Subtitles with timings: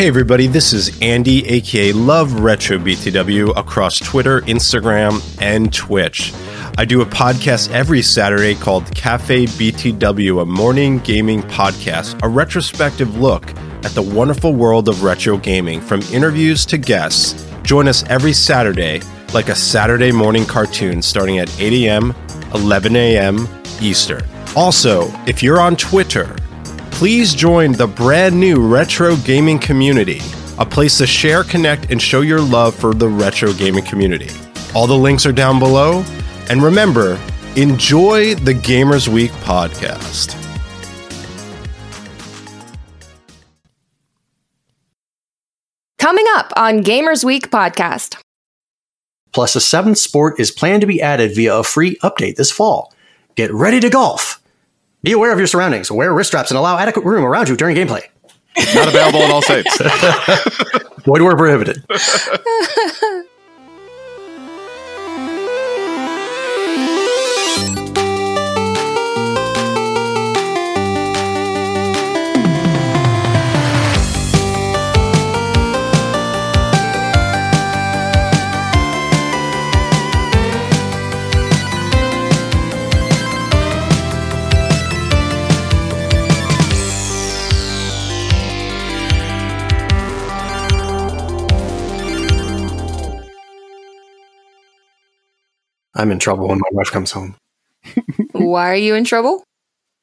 [0.00, 6.32] Hey everybody, this is Andy, aka Love Retro BTW, across Twitter, Instagram, and Twitch.
[6.78, 13.18] I do a podcast every Saturday called Cafe BTW, a morning gaming podcast, a retrospective
[13.18, 13.50] look
[13.84, 17.46] at the wonderful world of retro gaming, from interviews to guests.
[17.62, 19.02] Join us every Saturday,
[19.34, 22.14] like a Saturday morning cartoon, starting at 8 a.m.,
[22.54, 23.46] 11 a.m.
[23.82, 24.22] Eastern.
[24.56, 26.34] Also, if you're on Twitter,
[27.00, 30.20] please join the brand new retro gaming community,
[30.58, 34.28] a place to share, connect, and show your love for the retro gaming community.
[34.74, 36.04] All the links are down below.
[36.50, 37.18] And remember,
[37.56, 40.36] enjoy the Gamers Week podcast.
[45.98, 48.20] Coming up on Gamers Week podcast.
[49.32, 52.92] Plus, a seventh sport is planned to be added via a free update this fall.
[53.36, 54.39] Get ready to golf.
[55.02, 55.90] Be aware of your surroundings.
[55.90, 58.02] Wear wrist straps and allow adequate room around you during gameplay.
[58.74, 59.78] Not available in all states.
[61.04, 61.82] Void where prohibited.
[96.00, 97.36] I'm in trouble when my wife comes home.
[98.32, 99.44] Why are you in trouble?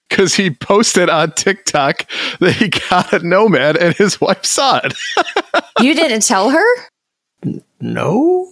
[0.08, 2.08] Because he posted on TikTok
[2.40, 4.94] that he got a nomad and his wife saw it.
[5.80, 6.66] You didn't tell her?
[7.80, 8.52] No?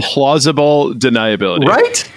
[0.00, 1.64] Plausible deniability.
[1.64, 2.12] Right?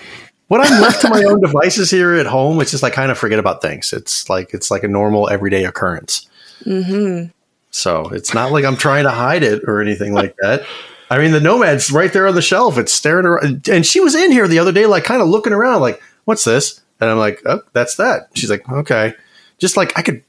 [0.48, 3.18] When I'm left to my own devices here at home, it's just I kind of
[3.20, 3.94] forget about things.
[3.94, 6.28] It's like it's like a normal everyday occurrence.
[6.64, 7.30] Mm-hmm.
[7.70, 10.66] So it's not like I'm trying to hide it or anything like that.
[11.10, 12.78] I mean, the Nomad's right there on the shelf.
[12.78, 13.68] It's staring around.
[13.70, 16.44] And she was in here the other day, like kind of looking around, like, what's
[16.44, 16.82] this?
[17.00, 18.30] And I'm like, oh, that's that.
[18.34, 19.14] She's like, okay.
[19.58, 20.24] Just like I could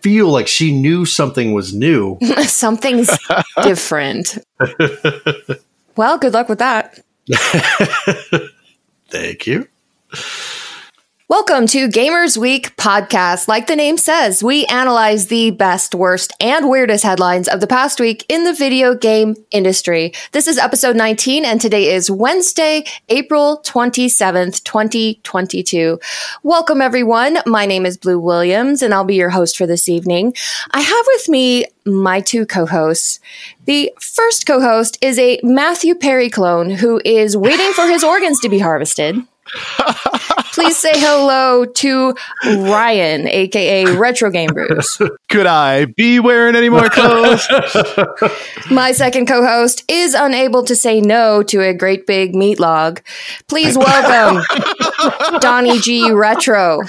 [0.00, 2.18] feel like she knew something was new.
[2.42, 3.10] Something's
[3.62, 4.38] different.
[5.94, 7.00] Well, good luck with that.
[9.10, 9.68] Thank you.
[11.32, 13.48] Welcome to Gamers Week podcast.
[13.48, 17.98] Like the name says, we analyze the best, worst, and weirdest headlines of the past
[17.98, 20.12] week in the video game industry.
[20.32, 25.98] This is episode 19, and today is Wednesday, April 27th, 2022.
[26.42, 27.38] Welcome, everyone.
[27.46, 30.34] My name is Blue Williams, and I'll be your host for this evening.
[30.72, 33.20] I have with me my two co hosts.
[33.64, 38.38] The first co host is a Matthew Perry clone who is waiting for his organs
[38.40, 39.16] to be harvested.
[40.52, 42.14] Please say hello to
[42.44, 45.00] Ryan, aka Retro Game Brews.
[45.30, 47.46] Could I be wearing any more clothes?
[48.70, 53.02] My second co host is unable to say no to a great big meat log.
[53.48, 54.42] Please welcome
[55.40, 56.80] Donnie G Retro.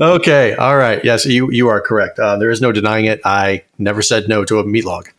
[0.00, 0.54] Okay.
[0.54, 1.04] All right.
[1.04, 2.18] Yes, you, you are correct.
[2.18, 3.20] Uh, there is no denying it.
[3.24, 5.10] I never said no to a meat log.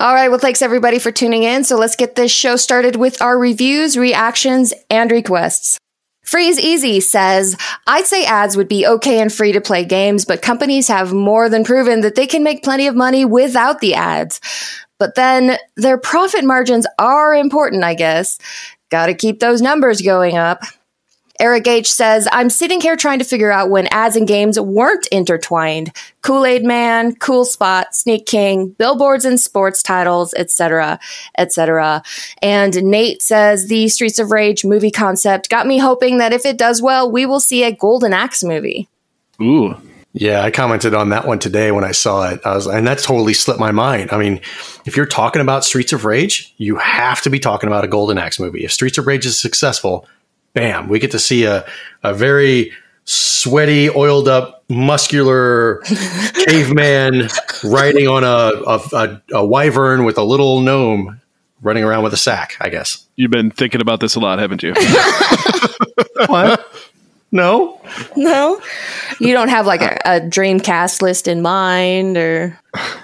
[0.00, 1.62] All right, well, thanks everybody for tuning in.
[1.62, 5.76] So let's get this show started with our reviews, reactions, and requests.
[6.24, 7.54] Freeze Easy says,
[7.86, 11.50] I'd say ads would be okay and free to play games, but companies have more
[11.50, 14.40] than proven that they can make plenty of money without the ads.
[14.98, 18.38] But then their profit margins are important, I guess.
[18.90, 20.62] Gotta keep those numbers going up.
[21.40, 25.06] Eric H says, I'm sitting here trying to figure out when ads and games weren't
[25.08, 25.90] intertwined.
[26.22, 31.00] Kool-Aid Man, Cool Spot, Sneak King, billboards and sports titles, etc.,
[31.38, 32.02] etc.
[32.42, 36.58] And Nate says, the Streets of Rage movie concept got me hoping that if it
[36.58, 38.88] does well, we will see a Golden Axe movie.
[39.40, 39.74] Ooh.
[40.12, 42.40] Yeah, I commented on that one today when I saw it.
[42.44, 44.10] I was, and that totally slipped my mind.
[44.10, 44.40] I mean,
[44.84, 48.18] if you're talking about Streets of Rage, you have to be talking about a Golden
[48.18, 48.64] Axe movie.
[48.64, 50.06] If Streets of Rage is successful,
[50.52, 51.64] bam, we get to see a,
[52.02, 52.72] a very
[53.04, 55.76] sweaty, oiled up, muscular
[56.46, 57.28] caveman
[57.64, 61.20] riding on a, a, a, a wyvern with a little gnome
[61.62, 63.06] running around with a sack, I guess.
[63.16, 64.74] You've been thinking about this a lot, haven't you?
[66.26, 66.70] What?
[67.32, 67.80] No?
[68.16, 68.60] No?
[69.20, 72.58] You don't have like a, a dream cast list in mind or.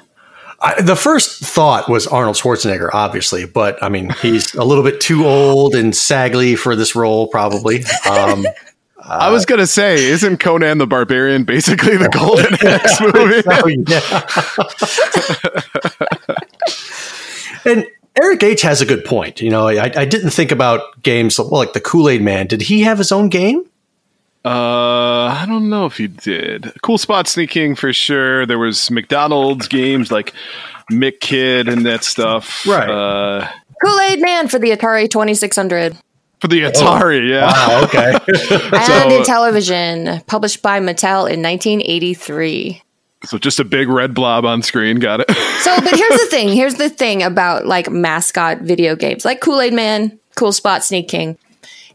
[0.67, 5.01] I, the first thought was Arnold Schwarzenegger, obviously, but I mean, he's a little bit
[5.01, 7.85] too old and sagly for this role, probably.
[8.11, 8.45] Um,
[8.99, 13.45] I was going to say, isn't Conan the Barbarian basically the Golden Axe movie?
[17.65, 17.87] oh, and
[18.21, 19.41] Eric H has a good point.
[19.41, 22.49] You know, I, I didn't think about games well, like the Kool Aid Man.
[22.49, 23.65] Did he have his own game?
[24.47, 26.73] Uh, I don't know if he did.
[26.83, 28.47] Cool spot Sneak King for sure.
[28.47, 30.33] There was McDonald's games like
[30.91, 32.65] Mick Kid and that stuff.
[32.67, 32.89] Right.
[32.89, 33.49] Uh,
[33.85, 35.97] Kool Aid Man for the Atari 2600.
[36.41, 37.47] for the Atari, yeah.
[37.47, 38.13] Wow, okay.
[38.73, 42.83] And Intellivision, published by Mattel in 1983.
[43.25, 44.99] So just a big red blob on screen.
[45.01, 45.31] Got it.
[45.67, 46.49] So, but here's the thing.
[46.53, 51.09] Here's the thing about like mascot video games, like Kool Aid Man, Cool Spot Sneak
[51.09, 51.37] King.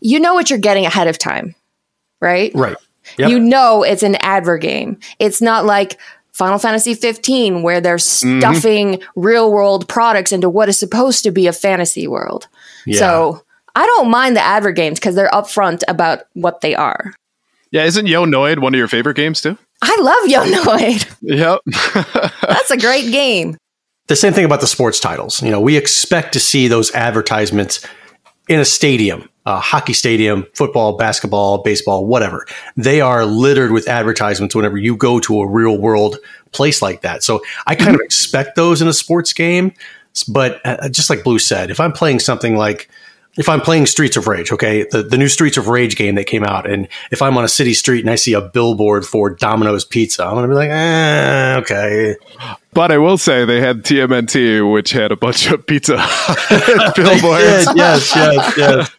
[0.01, 1.55] You know what you're getting ahead of time,
[2.21, 2.51] right?
[2.55, 2.77] right.
[3.17, 3.29] Yep.
[3.29, 5.01] You know it's an advergame.
[5.19, 5.99] It's not like
[6.33, 8.39] Final Fantasy 15 where they're mm-hmm.
[8.39, 12.47] stuffing real world products into what is supposed to be a fantasy world.
[12.85, 12.99] Yeah.
[12.99, 13.43] So
[13.75, 17.13] I don't mind the advergames because they're upfront about what they are.
[17.71, 19.57] yeah, isn't Yo Noid one of your favorite games too?
[19.81, 21.07] I love Yonoid.
[21.21, 21.61] Yep.
[22.41, 23.57] That's a great game.
[24.07, 25.41] the same thing about the sports titles.
[25.41, 27.85] You know, we expect to see those advertisements
[28.47, 32.45] in a stadium, a hockey stadium, football, basketball, baseball, whatever.
[32.77, 36.17] They are littered with advertisements whenever you go to a real world
[36.51, 37.23] place like that.
[37.23, 39.73] So I kind of expect those in a sports game.
[40.27, 42.89] But uh, just like Blue said, if I'm playing something like
[43.37, 46.25] if I'm playing Streets of Rage, okay, the, the new Streets of Rage game that
[46.25, 49.29] came out, and if I'm on a city street and I see a billboard for
[49.29, 52.15] Domino's Pizza, I'm gonna be like, eh, okay,
[52.73, 55.95] but I will say they had TMNT, which had a bunch of pizza
[56.95, 57.67] billboards.
[57.75, 58.91] yes, yes, yes.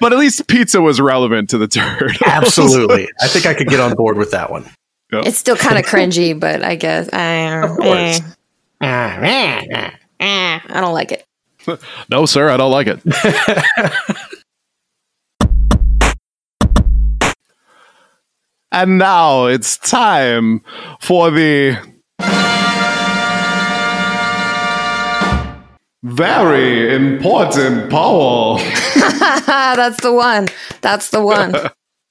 [0.00, 2.16] But at least pizza was relevant to the turd.
[2.26, 3.08] Absolutely.
[3.20, 4.64] I think I could get on board with that one.
[5.12, 8.20] It's still kind of cringy, but I guess uh, Of course.
[8.80, 9.90] eh,
[10.20, 11.24] eh, I don't like it.
[12.10, 13.00] no, sir, I don't like it.
[18.72, 20.62] and now it's time
[21.00, 21.78] for the
[26.02, 28.58] very important poll.
[29.46, 30.48] That's the one.
[30.80, 31.54] That's the one.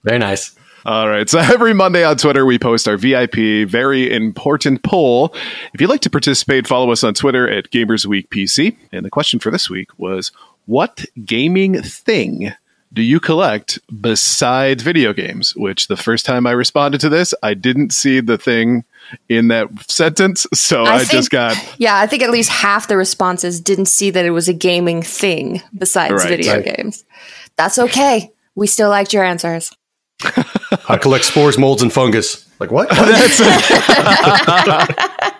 [0.04, 0.56] Very nice.
[0.86, 1.30] All right.
[1.30, 5.34] So every Monday on Twitter, we post our VIP, very important poll.
[5.74, 8.76] If you'd like to participate, follow us on Twitter at Gamers Week PC.
[8.92, 10.32] And the question for this week was
[10.66, 12.54] What gaming thing
[12.94, 15.56] do you collect besides video games?
[15.56, 18.84] Which the first time I responded to this, I didn't see the thing
[19.30, 20.46] in that sentence.
[20.54, 21.56] So I, think- just got.
[21.80, 25.02] Yeah, I think at least half the responses didn't see that it was a gaming
[25.04, 26.28] thing besides Right.
[26.30, 26.76] video Right.
[26.78, 27.04] games.
[27.56, 28.32] That's okay.
[28.56, 29.72] We still liked your answers.
[30.88, 32.48] I collect spores, molds, and fungus.
[32.60, 32.90] Like what?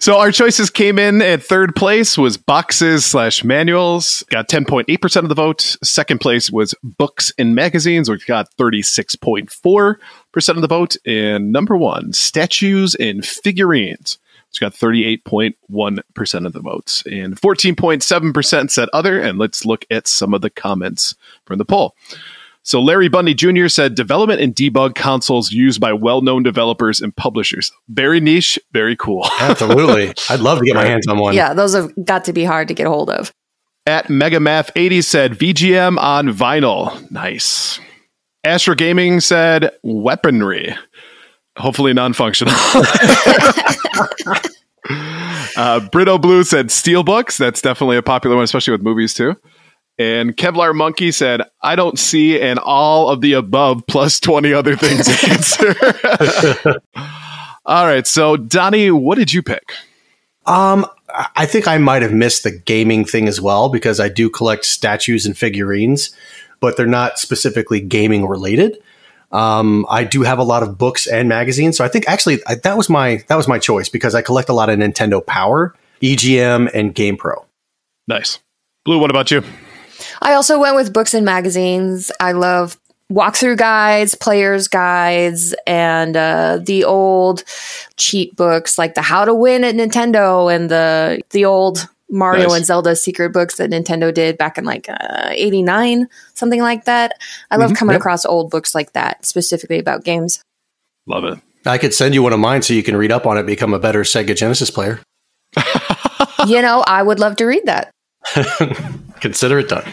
[0.00, 5.28] So our choices came in at third place was boxes slash manuals, got 10.8% of
[5.28, 5.76] the vote.
[5.82, 10.96] Second place was books and magazines, which got 36.4% of the vote.
[11.04, 14.18] And number one, statues and figurines,
[14.50, 17.02] which got 38.1% of the votes.
[17.06, 19.20] And 14.7% said other.
[19.20, 21.14] And let's look at some of the comments
[21.44, 21.94] from the poll.
[22.62, 23.68] So Larry Bundy Jr.
[23.68, 27.72] said development and debug consoles used by well-known developers and publishers.
[27.88, 29.26] Very niche, very cool.
[29.40, 30.12] Absolutely.
[30.28, 31.34] I'd love to get my hands on one.
[31.34, 33.32] Yeah, those have got to be hard to get a hold of.
[33.86, 37.10] At Megamath80 said VGM on vinyl.
[37.10, 37.80] Nice.
[38.44, 40.76] Astro Gaming said weaponry.
[41.58, 42.54] Hopefully non functional.
[45.56, 47.36] uh, Brito Blue said steel books.
[47.36, 49.34] That's definitely a popular one, especially with movies too.
[49.98, 54.76] And Kevlar Monkey said, I don't see an all of the above plus 20 other
[54.76, 55.74] things answer.
[57.66, 58.06] all right.
[58.06, 59.72] So, Donnie, what did you pick?
[60.46, 60.86] Um,
[61.34, 64.66] I think I might have missed the gaming thing as well because I do collect
[64.66, 66.14] statues and figurines,
[66.60, 68.78] but they're not specifically gaming related.
[69.30, 72.54] Um, I do have a lot of books and magazines, so I think actually I,
[72.56, 75.74] that was my that was my choice because I collect a lot of Nintendo Power,
[76.00, 77.44] EGM, and GamePro.
[78.06, 78.38] Nice.
[78.84, 79.42] Blue, what about you?
[80.22, 82.10] I also went with books and magazines.
[82.20, 82.78] I love
[83.12, 87.44] walkthrough guides, players guides, and uh, the old
[87.96, 92.56] cheat books like the How to Win at Nintendo and the the old Mario Nice.
[92.56, 97.12] and Zelda secret books that Nintendo did back in like uh, 89, something like that.
[97.50, 98.00] I love coming yep.
[98.00, 100.42] across old books like that, specifically about games.
[101.06, 101.38] Love it.
[101.66, 103.74] I could send you one of mine so you can read up on it, become
[103.74, 105.00] a better Sega Genesis player.
[106.46, 107.90] you know, I would love to read that.
[109.20, 109.84] Consider it done.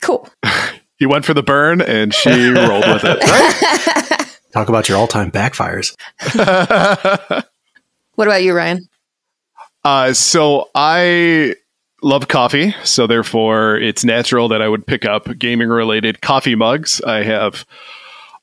[0.00, 0.28] Cool.
[0.96, 4.28] He went for the burn and she rolled with it.
[4.52, 5.92] Talk about your all-time backfires.
[8.14, 8.88] What about you, Ryan?
[9.84, 11.56] Uh, so I
[12.04, 17.00] love coffee, so therefore it's natural that I would pick up gaming related coffee mugs.
[17.00, 17.64] I have.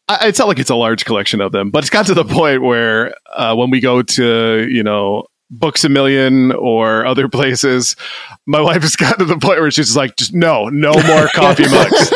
[0.09, 2.25] I, it's not like it's a large collection of them, but it's got to the
[2.25, 7.95] point where uh, when we go to you know Books a Million or other places,
[8.45, 11.27] my wife has gotten to the point where she's just like, just no, no more
[11.35, 12.11] coffee mugs.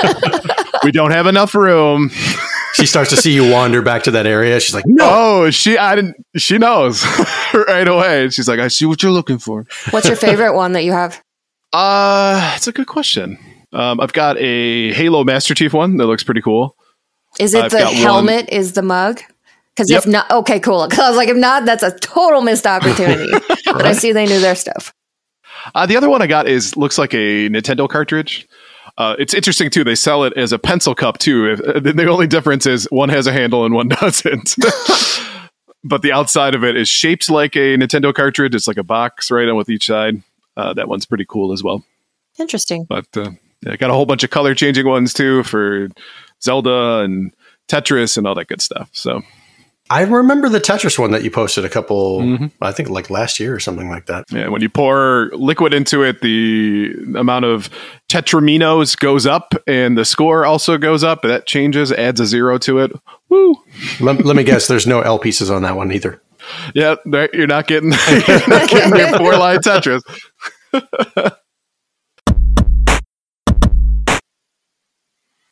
[0.84, 2.10] we don't have enough room.
[2.74, 4.60] She starts to see you wander back to that area.
[4.60, 5.06] She's like, no.
[5.10, 7.06] Oh, she I didn't she knows
[7.54, 8.30] right away.
[8.32, 9.66] She's like, I see what you're looking for.
[9.92, 11.24] What's your favorite one that you have?
[11.76, 13.38] Uh it's a good question.
[13.74, 16.78] Um, I've got a Halo Master Chief one that looks pretty cool.
[17.40, 18.50] Is it I've the got one- helmet?
[18.50, 19.20] Is the mug?
[19.76, 20.04] Because Yep.
[20.04, 20.86] if not, okay, cool.
[20.90, 23.30] Because I was like, if not, that's a total missed opportunity.
[23.66, 24.94] But I see they knew their stuff.
[25.74, 28.48] Uh, the other one I got is looks like a Nintendo cartridge.
[28.98, 29.84] Uh, it's interesting too.
[29.84, 31.52] They sell it as a pencil cup too.
[31.52, 34.56] If, uh, the only difference is one has a handle and one doesn't.
[35.84, 38.56] but the outside of it is shaped like a Nintendo cartridge.
[38.56, 40.22] It's like a box right on with each side.
[40.58, 41.84] Uh, that one's pretty cool as well.
[42.40, 42.86] Interesting.
[42.88, 43.32] But uh,
[43.62, 45.88] yeah, got a whole bunch of color changing ones too for
[46.44, 47.34] Zelda and
[47.68, 48.90] Tetris and all that good stuff.
[48.92, 49.22] So
[49.90, 52.52] I remember the Tetris one that you posted a couple, Mhm.
[52.62, 54.26] I think like last year or something like that.
[54.32, 57.70] yeah, when you pour liquid into it, the amount of
[58.10, 61.22] tetraminos goes up and the score also goes up.
[61.22, 62.92] That changes, adds a zero to it.
[63.30, 63.56] Woo!
[64.00, 66.22] Let, let me guess, there's no L pieces on that one either.
[66.74, 67.92] Yeah, you're not getting,
[68.28, 70.02] you're not getting your four line Tetris.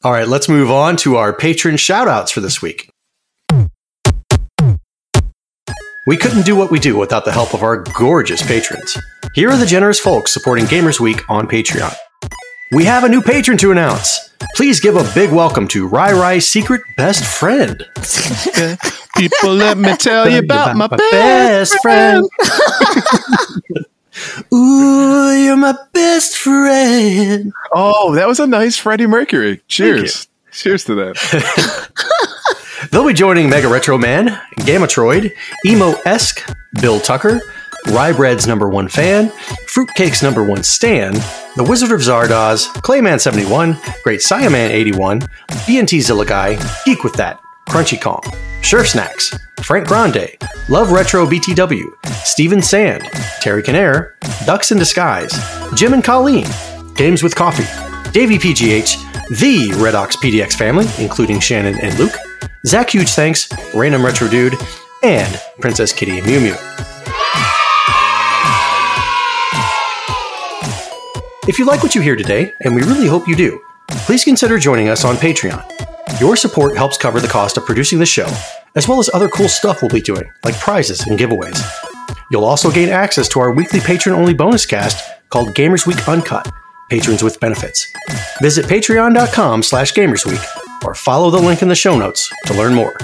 [0.03, 2.89] All right, let's move on to our patron shout outs for this week.
[6.05, 8.97] We couldn't do what we do without the help of our gorgeous patrons.
[9.33, 11.95] Here are the generous folks supporting Gamers Week on Patreon.
[12.73, 14.31] We have a new patron to announce.
[14.55, 17.85] Please give a big welcome to Rai Rai's secret best friend.
[19.15, 22.27] People, let me tell you about my best friend.
[24.51, 27.53] Ooh, you're my best friend.
[27.73, 29.61] Oh, that was a nice Freddie Mercury.
[29.67, 30.27] Cheers.
[30.51, 31.89] Cheers to that.
[32.91, 34.29] They'll be joining Mega Retro Man,
[34.61, 35.31] Gamatroid,
[35.63, 36.41] Emo Esque,
[36.81, 37.39] Bill Tucker,
[37.87, 39.29] Rye Bread's number one fan,
[39.67, 41.13] Fruitcake's number one stan,
[41.55, 45.21] The Wizard of Zardoz, Clayman71, Great Saiyaman 81,
[45.65, 48.21] BNT Zilla Guy, Geek with That, Crunchy Kong,
[48.61, 50.37] Sure Snacks, Frank Grande,
[50.69, 51.83] Love Retro BTW,
[52.23, 53.03] Steven Sand,
[53.41, 54.13] Terry Canair,
[54.45, 55.33] Ducks in Disguise,
[55.75, 56.47] Jim and Colleen,
[56.95, 57.65] Games with Coffee,
[58.11, 62.15] Davey PGH, the Red Ox PDX family, including Shannon and Luke,
[62.65, 64.55] Zach Huge Thanks, Random Retro Dude,
[65.03, 66.92] and Princess Kitty and Mew Mew.
[71.45, 74.57] If you like what you hear today, and we really hope you do, please consider
[74.57, 75.61] joining us on Patreon.
[76.21, 78.29] Your support helps cover the cost of producing the show,
[78.75, 81.61] as well as other cool stuff we'll be doing, like prizes and giveaways.
[82.31, 86.49] You'll also gain access to our weekly patron only bonus cast called Gamers Week Uncut,
[86.89, 87.91] Patrons with Benefits.
[88.41, 90.41] Visit patreon.com slash gamersweek
[90.85, 92.95] or follow the link in the show notes to learn more.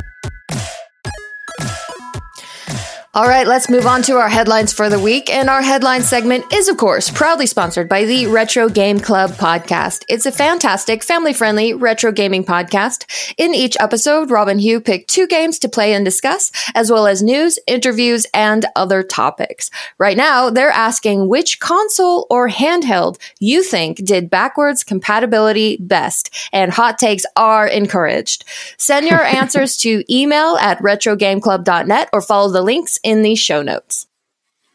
[3.15, 5.31] All right, let's move on to our headlines for the week.
[5.31, 10.03] And our headline segment is, of course, proudly sponsored by the Retro Game Club podcast.
[10.07, 13.33] It's a fantastic, family friendly retro gaming podcast.
[13.35, 17.07] In each episode, Rob and Hugh pick two games to play and discuss, as well
[17.07, 19.71] as news, interviews, and other topics.
[19.97, 26.71] Right now, they're asking which console or handheld you think did backwards compatibility best, and
[26.71, 28.45] hot takes are encouraged.
[28.77, 34.07] Send your answers to email at retrogameclub.net or follow the links in the show notes.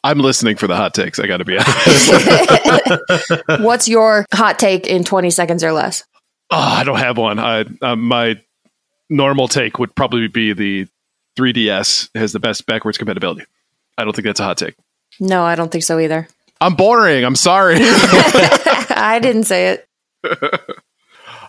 [0.02, 1.18] I'm listening for the hot takes.
[1.18, 3.42] I got to be honest.
[3.62, 6.04] What's your hot take in 20 seconds or less?
[6.50, 7.38] Oh, I don't have one.
[7.38, 8.38] I uh, my
[9.08, 10.86] normal take would probably be the
[11.38, 13.44] 3DS has the best backwards compatibility.
[13.96, 14.74] I don't think that's a hot take.
[15.20, 16.28] No, I don't think so either.
[16.60, 17.24] I'm boring.
[17.24, 17.76] I'm sorry.
[17.80, 19.88] I didn't say it.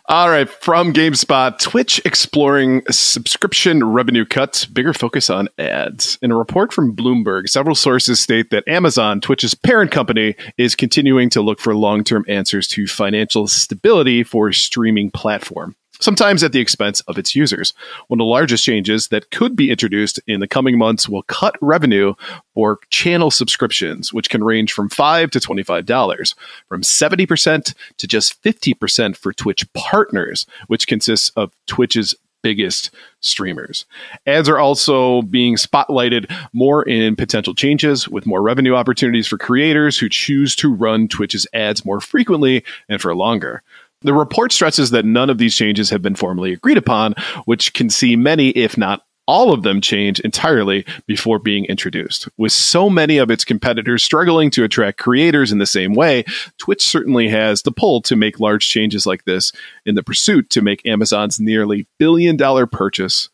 [0.08, 6.20] All right, from GameSpot, Twitch exploring subscription revenue cuts, bigger focus on ads.
[6.22, 11.32] In a report from Bloomberg, several sources state that Amazon, Twitch's parent company, is continuing
[11.32, 15.76] to look for long term answers to financial stability for streaming platform.
[16.00, 17.74] Sometimes at the expense of its users.
[18.08, 21.56] One of the largest changes that could be introduced in the coming months will cut
[21.62, 22.14] revenue
[22.54, 26.36] for channel subscriptions, which can range from 5 to $25,
[26.68, 32.14] from 70% to just 50% for Twitch partners, which consists of Twitch's
[32.46, 33.88] biggest streamers.
[34.28, 39.98] Ads are also being spotlighted more in potential changes with more revenue opportunities for creators
[39.98, 43.64] who choose to run Twitch's ads more frequently and for longer.
[44.06, 47.90] The report stresses that none of these changes have been formally agreed upon, which can
[47.90, 52.28] see many, if not all of them, change entirely before being introduced.
[52.38, 56.24] With so many of its competitors struggling to attract creators in the same way,
[56.60, 59.52] Twitch certainly has the pull to make large changes like this
[59.88, 63.30] in the pursuit to make Amazon's nearly billion dollar purchase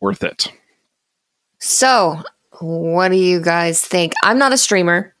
[0.00, 0.46] worth it.
[1.58, 2.22] So,
[2.60, 4.12] what do you guys think?
[4.22, 5.12] I'm not a streamer,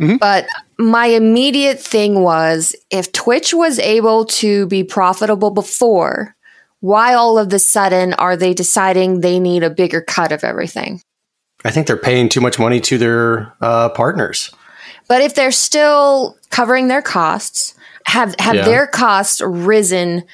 [0.00, 0.20] Mhm.
[0.20, 0.46] but
[0.78, 6.34] my immediate thing was if Twitch was able to be profitable before,
[6.80, 11.00] why all of a sudden are they deciding they need a bigger cut of everything?
[11.64, 14.50] I think they're paying too much money to their uh, partners.
[15.08, 17.74] But if they're still covering their costs,
[18.06, 18.64] have have Yeah.
[18.64, 20.24] their costs risen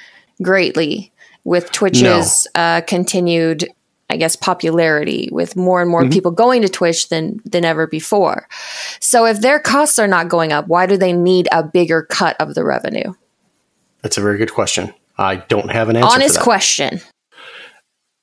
[0.42, 1.12] greatly
[1.44, 3.68] with Twitch's uh, continued,
[4.10, 6.10] I guess, popularity, with more and more Mm-hmm.
[6.12, 8.48] people going to Twitch than than ever before.
[9.00, 12.36] So if their costs are not going up, why do they need a bigger cut
[12.40, 13.12] of the revenue?
[14.02, 14.92] That's a very good question.
[15.18, 16.08] I don't have an answer.
[16.10, 16.44] Honest for that.
[16.44, 17.00] question.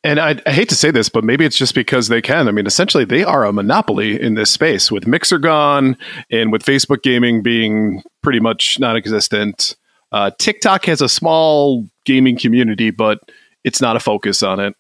[0.04, 2.48] And I, I hate to say this, but maybe it's just because they can.
[2.48, 5.98] I mean, essentially, they are a monopoly in this space with Mixer gone
[6.32, 9.76] and with Facebook gaming being pretty much non existent.
[10.12, 13.20] Uh, TikTok has a small gaming community, but
[13.66, 14.76] it's not a focus on it.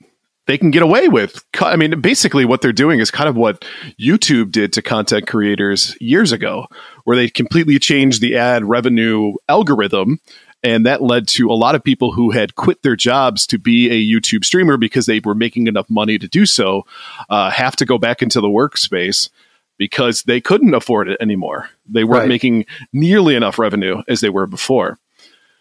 [0.47, 3.65] They can get away with, I mean, basically, what they're doing is kind of what
[3.99, 6.67] YouTube did to content creators years ago,
[7.03, 10.19] where they completely changed the ad revenue algorithm
[10.63, 13.89] and that led to a lot of people who had quit their jobs to be
[13.89, 16.83] a YouTube streamer because they were making enough money to do so,
[17.29, 19.29] uh, have to go back into the workspace
[19.77, 21.69] because they couldn't afford it anymore.
[21.87, 22.29] They weren't Right.
[22.29, 24.97] making nearly enough revenue as they were before.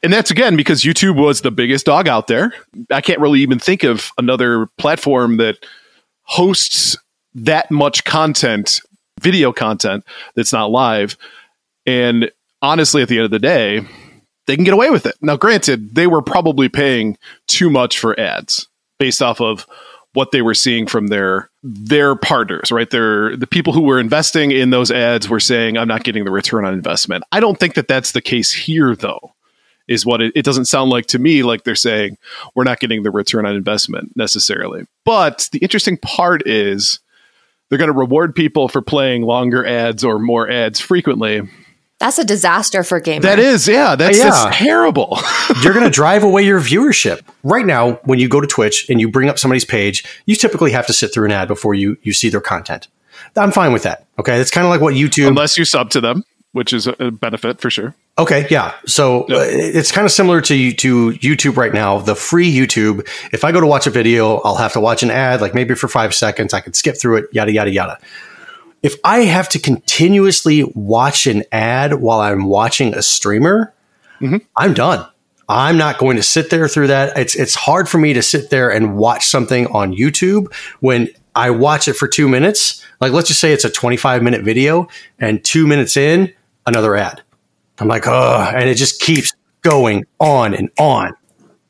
[0.06, 2.52] And that's again because YouTube was the biggest dog out there.
[2.92, 5.66] I can't really even think of another platform that
[6.22, 6.96] hosts
[7.34, 8.78] that much content,
[9.20, 10.04] video content
[10.36, 11.16] that's not live.
[11.86, 12.30] And
[12.62, 13.84] honestly, at the end of the day,
[14.46, 15.16] they can get away with it.
[15.22, 18.68] Now, granted, they were probably paying too much for ads
[19.00, 19.66] based off of
[20.12, 22.90] what they were seeing from their their partners, right?
[22.90, 26.30] Their the people who were investing in those ads were saying, "I'm not getting the
[26.30, 29.32] return on investment." I don't think that that's the case here, though.
[29.88, 32.18] Is what it, it doesn't sound like to me like they're saying
[32.54, 34.86] we're not getting the return on investment necessarily.
[35.04, 36.98] But the interesting part is
[37.68, 41.42] they're going to reward people for playing longer ads or more ads frequently.
[41.98, 43.22] That's a disaster for gamers.
[43.22, 44.30] That is, yeah, that's, Yeah.
[44.30, 45.18] that's terrible.
[45.62, 47.22] You're going to drive away your viewership.
[47.42, 50.72] Right now, when you go to Twitch and you bring up somebody's page, you typically
[50.72, 52.88] have to sit through an ad before you, you see their content.
[53.34, 54.04] I'm fine with that.
[54.18, 54.36] Okay.
[54.36, 55.28] That's kind of like what YouTube.
[55.28, 56.24] Unless you sub to them,
[56.56, 57.94] which is a benefit for sure.
[58.16, 58.72] Okay, yeah.
[58.86, 61.98] So uh, it's kind of similar to to YouTube right now.
[61.98, 63.06] The free YouTube.
[63.30, 65.74] If I go to watch a video, I'll have to watch an ad, like maybe
[65.74, 66.54] for five seconds.
[66.54, 67.26] I can skip through it.
[67.30, 67.98] Yada yada yada.
[68.82, 73.74] If I have to continuously watch an ad while I'm watching a streamer,
[74.56, 75.06] I'm done.
[75.48, 77.18] I'm not going to sit there through that.
[77.18, 81.50] It's it's hard for me to sit there and watch something on YouTube when I
[81.50, 82.82] watch it for two minutes.
[82.98, 84.88] Like let's just say it's a 25 minute video,
[85.18, 86.32] and two minutes in,
[86.66, 87.22] another ad.
[87.78, 91.14] I'm like, oh, and it just keeps going on and on.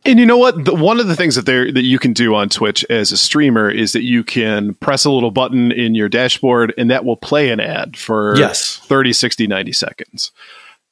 [0.05, 0.65] And you know what?
[0.65, 3.17] The, one of the things that there that you can do on Twitch as a
[3.17, 7.17] streamer is that you can press a little button in your dashboard and that will
[7.17, 8.77] play an ad for Yes.
[8.85, 10.31] 30, 60, 90 seconds.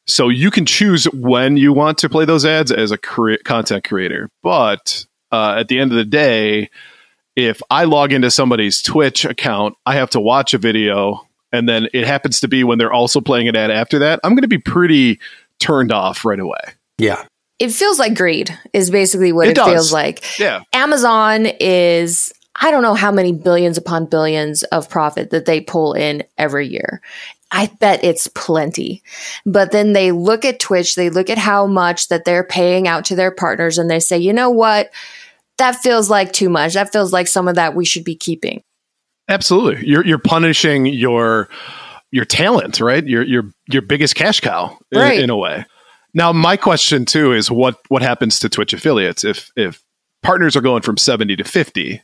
[0.09, 3.85] So you can choose when you want to play those ads as a crea- content
[3.85, 4.31] creator.
[4.43, 6.69] But uh, at the end of the day,
[7.37, 11.89] if I log into somebody's Twitch account, I have to watch a video and then
[11.93, 14.49] it happens to be when they're also playing an ad after that, I'm going to
[14.49, 15.21] be pretty
[15.61, 16.61] turned off right away.
[16.99, 17.25] Yeah.
[17.61, 20.39] It feels like greed, is basically what It it, feels like.
[20.39, 20.63] Yeah.
[20.73, 25.93] Amazon is, I don't know how many billions upon billions of profit that they pull
[25.93, 27.01] in every year.
[27.53, 29.05] I bet it's plenty.
[29.47, 33.05] But then they look at Twitch, they look at how much that they're paying out
[33.07, 34.91] to their partners, and they say, you know what?
[35.59, 36.75] That feels like too much.
[36.75, 38.65] That feels like some of that we should be keeping.
[39.29, 39.87] Absolutely.
[39.87, 41.49] You're you're punishing your
[42.11, 43.05] your talent, right?
[43.07, 45.21] Your your your biggest cash cow in, Right.
[45.21, 45.65] in a way.
[46.13, 49.83] Now, my question too is what what happens to Twitch affiliates if if
[50.23, 52.03] partners are going from 70 to 50?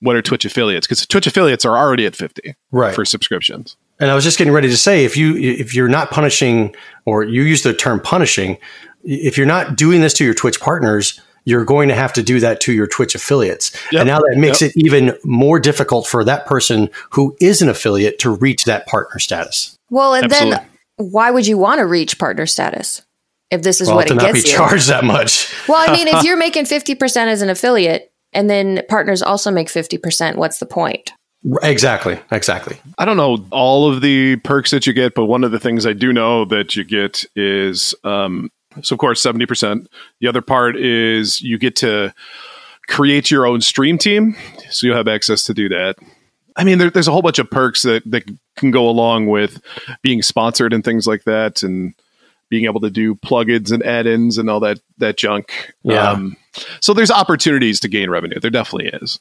[0.00, 0.86] What are Twitch affiliates?
[0.86, 2.94] Because Twitch affiliates are already at 50 Right.
[2.94, 3.76] for subscriptions.
[3.98, 6.74] And I was just getting ready to say, if you if you're not punishing,
[7.06, 8.58] or you use the term punishing,
[9.04, 12.38] if you're not doing this to your Twitch partners, you're going to have to do
[12.40, 13.72] that to your Twitch affiliates.
[13.92, 14.00] Yep.
[14.00, 14.72] And now that makes Yep.
[14.72, 19.18] it even more difficult for that person who is an affiliate to reach that partner
[19.18, 19.78] status.
[19.88, 20.60] Well, and then
[20.96, 23.02] why would you want to reach partner status
[23.50, 24.56] if this is Well, what to it not be gets you?
[24.58, 25.54] charged that much.
[25.68, 29.68] Well, I mean, if you're making 50% as an affiliate and then partners also make
[29.68, 31.12] 50%, what's the point?
[31.62, 32.18] Exactly.
[32.32, 32.76] Exactly.
[32.98, 35.86] I don't know all of the perks that you get, but one of the things
[35.86, 38.50] I do know that you get is, um,
[38.82, 39.86] so of course, 70%.
[40.20, 42.14] The other part is you get to
[42.88, 44.36] create your own stream team.
[44.70, 45.96] So you'll have access to do that.
[46.56, 48.24] I mean, there, there's a whole bunch of perks that, that
[48.56, 49.60] can go along with
[50.02, 51.94] being sponsored and things like that and
[52.48, 55.72] being able to do plugins and add-ins and all that, that junk.
[55.82, 56.12] Yeah.
[56.12, 56.36] Um,
[56.80, 58.40] so there's opportunities to gain revenue.
[58.40, 59.18] There definitely is.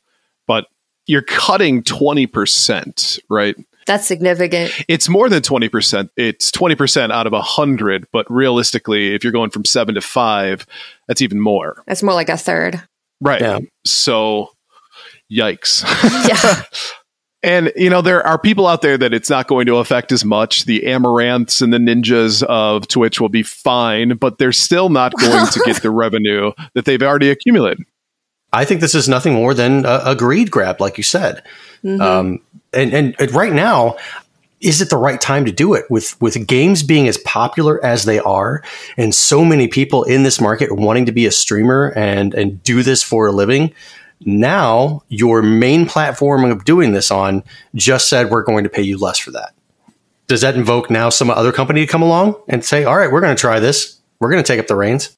[0.47, 0.67] But
[1.07, 3.55] you're cutting 20%, right?
[3.85, 4.73] That's significant.
[4.87, 6.09] It's more than 20%.
[6.17, 10.65] It's 20% out of 100, but realistically, if you're going from 7 to 5,
[11.07, 11.83] that's even more.
[11.85, 12.81] That's more like a third.
[13.21, 13.41] Right.
[13.41, 13.59] Yeah.
[13.85, 14.49] So,
[15.31, 15.83] yikes.
[16.27, 16.63] Yeah.
[17.43, 20.25] and, you know, there are people out there that it's not going to affect as
[20.25, 20.65] much.
[20.65, 25.47] The Amouranths and the Ninjas of Twitch will be fine, but they're still not going
[25.47, 27.83] to get the revenue that they've already accumulated.
[28.55, 31.43] I think this is nothing more than a, a greed grab, like you said.
[32.01, 32.39] Um,
[32.73, 33.97] and, and and right now,
[34.61, 38.05] is it the right time to do it with with games being as popular as
[38.05, 38.63] they are,
[38.97, 42.81] and so many people in this market wanting to be a streamer and and do
[42.81, 43.73] this for a living?
[44.21, 47.43] Now, your main platform of doing this on
[47.75, 49.53] just said we're going to pay you less for that.
[50.27, 53.21] Does that invoke now some other company to come along and say, "All right, we're
[53.21, 53.99] going to try this.
[54.19, 55.15] We're going to take up the reins"?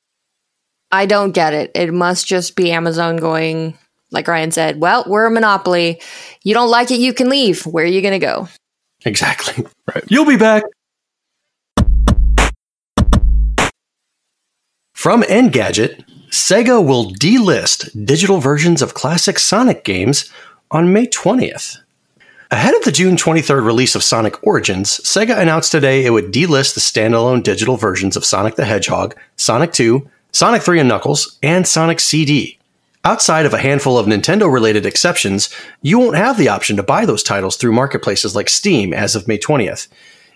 [0.91, 1.71] I don't get it.
[1.75, 3.77] It must just be Amazon going,
[4.11, 6.01] like Ryan said, well, we're a monopoly.
[6.43, 7.65] You don't like it, you can leave.
[7.65, 8.47] Where are you going to go?
[9.05, 9.65] Exactly.
[9.95, 10.03] Right.
[10.09, 10.63] You'll be back.
[14.93, 20.29] From Engadget, Sega will delist digital versions of classic Sonic games
[20.71, 21.77] on May 20th.
[22.51, 26.73] Ahead of the June 23rd release of Sonic Origins, Sega announced today it would delist
[26.73, 31.67] the standalone digital versions of Sonic the Hedgehog, Sonic 2, Sonic 3 and Knuckles, and
[31.67, 32.59] Sonic CD.
[33.03, 35.49] Outside of a handful of Nintendo related exceptions,
[35.81, 39.27] you won't have the option to buy those titles through marketplaces like Steam as of
[39.27, 39.87] May 20th.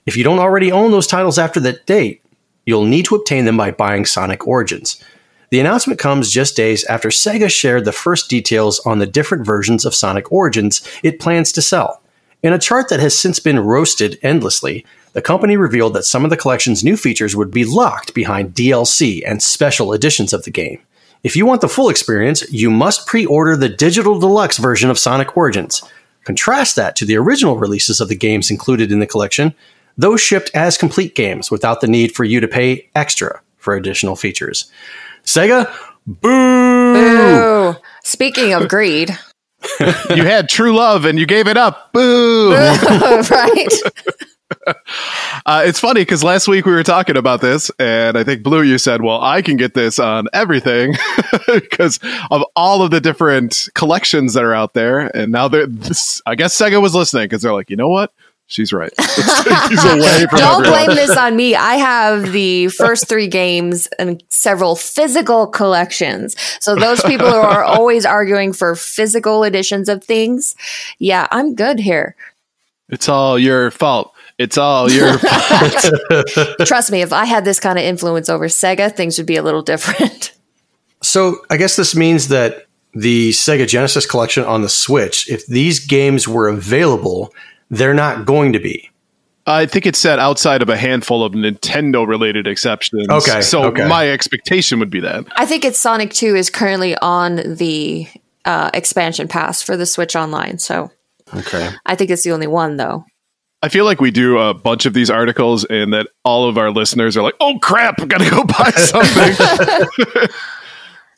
[0.06, 2.24] If you don't already own those titles after that date,
[2.66, 5.04] you'll need to obtain them by buying Sonic Origins.
[5.50, 9.84] The announcement comes just days after Sega shared the first details on the different versions
[9.84, 12.02] of Sonic Origins it plans to sell.
[12.42, 16.30] In a chart that has since been roasted endlessly, the company revealed that some of
[16.30, 20.80] the collection's new features would be locked behind DLC and special editions of the game.
[21.24, 24.98] If you want the full experience, you must pre order the digital deluxe version of
[24.98, 25.84] Sonic Origins.
[26.24, 29.54] Contrast that to the original releases of the games included in the collection,
[29.98, 34.16] those shipped as complete games without the need for you to pay extra for additional
[34.16, 34.72] features.
[35.24, 35.72] Sega,
[36.08, 36.30] boo!
[36.98, 37.76] Ooh.
[38.04, 39.18] Speaking of greed,
[40.10, 41.92] you had true love and you gave it up.
[41.94, 42.54] Boo!
[42.56, 43.74] right?
[45.46, 48.62] Uh, it's funny because last week we were talking about this, and I think Blue,
[48.62, 50.96] you said, "Well, I can get this on everything
[51.48, 56.22] because of all of the different collections that are out there." And now they're, this,
[56.26, 58.14] I guess Sega was listening because they're like, "You know what?
[58.52, 58.92] She's right.
[58.98, 61.56] These away from Don't everyone." blame this on me.
[61.56, 66.36] I have the first three games and several physical collections.
[66.60, 70.56] So those people who are always arguing for physical editions of things,
[71.00, 72.16] yeah, I'm good here.
[72.90, 74.11] It's all your fault.
[74.42, 76.58] It's all your fault.
[76.66, 79.44] Trust me, if I had this kind of influence over Sega, things would be a
[79.44, 80.34] little different.
[81.04, 85.80] So I guess this means that the Sega Genesis collection on the Switch, if these
[85.84, 87.34] games were available,
[87.72, 88.88] they're not going to be.
[89.48, 93.10] I think it's said outside of a handful of Nintendo related exceptions.
[93.10, 93.88] Okay, So okay.
[93.88, 95.26] my expectation would be that.
[95.36, 98.08] I think it's Sonic 2 is currently on the
[98.46, 100.60] uh, expansion pass for the Switch Online.
[100.60, 100.92] So
[101.34, 101.68] Okay.
[101.86, 103.06] I think it's the only one, though.
[103.64, 106.72] I feel like we do a bunch of these articles and that all of our
[106.72, 110.28] listeners are like, oh crap, gotta go buy something.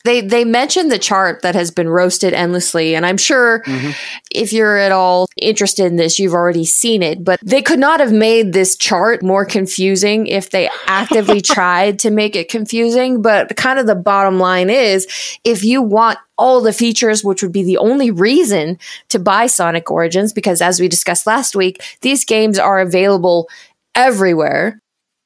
[0.03, 3.91] They they mentioned the chart that has been roasted endlessly, and I'm sure mm-hmm.
[4.31, 7.23] if you're at all interested in this, you've already seen it.
[7.23, 12.11] But they could not have made this chart more confusing if they actively tried to
[12.11, 13.21] make it confusing.
[13.21, 15.07] But kind of the bottom line is,
[15.45, 19.89] if you want all the features, which would be the only reason to buy Sonic
[19.89, 23.47] Origins, because as we discussed last week, these games are available
[23.95, 24.81] everywhere.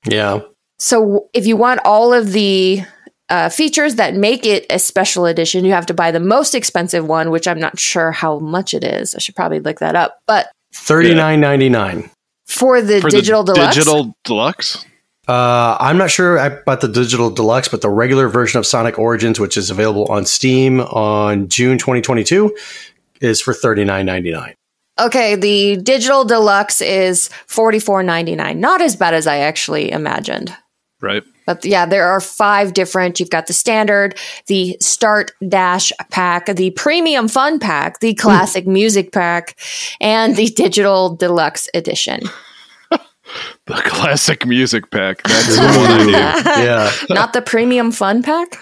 [0.06, 0.42] Yeah.
[0.78, 2.84] So if you want all of the
[3.30, 7.06] uh, features that make it a special edition, you have to buy the most expensive
[7.06, 9.14] one, which I'm not sure how much it is.
[9.16, 10.20] I should probably look that up.
[10.28, 12.10] But Thirty nine ninety nine.
[12.46, 14.86] for the For digital the deluxe, digital deluxe.
[15.28, 19.40] Uh, I'm not sure about the digital deluxe, but the regular version of Sonic Origins,
[19.42, 22.56] which is available on Steam on June 2022,
[23.20, 24.54] is for thirty nine ninety nine.
[25.00, 28.62] okay, the digital deluxe is forty four ninety nine.
[28.62, 30.56] Not as bad as I actually imagined.
[31.02, 31.24] Right.
[31.46, 33.20] But yeah, there are five different.
[33.20, 38.20] You've got the standard, the start dash pack, the premium fun pack, the hmm.
[38.20, 39.58] classic music pack,
[40.02, 42.22] and the digital deluxe edition.
[43.66, 45.22] The classic music pack.
[45.24, 46.14] That's the one I need.
[46.64, 46.92] Yeah.
[47.10, 48.62] Not the premium fun pack?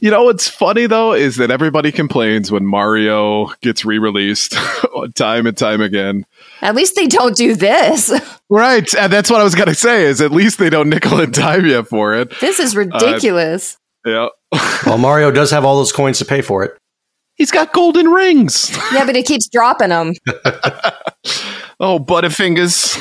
[0.00, 4.52] You know what's funny though is that everybody complains when Mario gets re-released
[5.14, 6.24] time and time again.
[6.62, 8.12] At least they don't do this.
[8.50, 10.04] Right, and that's what I was gonna say.
[10.04, 12.38] Is at least they don't nickel and dime you for it.
[12.40, 13.78] This is ridiculous.
[14.04, 14.28] Yeah,
[14.86, 16.76] well, Mario does have all those coins to pay for it.
[17.34, 18.70] he's got golden rings.
[18.92, 20.12] yeah, but it keeps dropping them.
[21.80, 22.96] Oh, Butterfingers.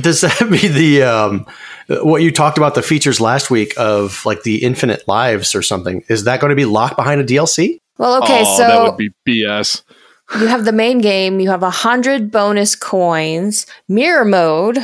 [0.00, 1.46] Does that be the um,
[1.92, 5.62] Uh, what you talked about the features last week of like the infinite lives or
[5.62, 6.04] something?
[6.08, 7.78] Is that going to be locked behind a DLC?
[7.98, 9.82] Well, okay, oh, so that would be BS.
[10.40, 14.78] you have the main game, you have a hundred bonus coins, mirror mode,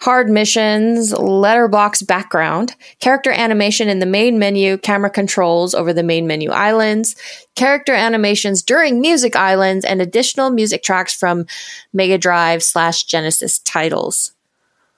[0.00, 6.26] hard missions, letterbox background, character animation in the main menu, camera controls over the main
[6.26, 7.16] menu islands,
[7.56, 11.44] character animations during music islands, and additional music tracks from
[11.92, 14.32] Mega Drive slash Genesis titles.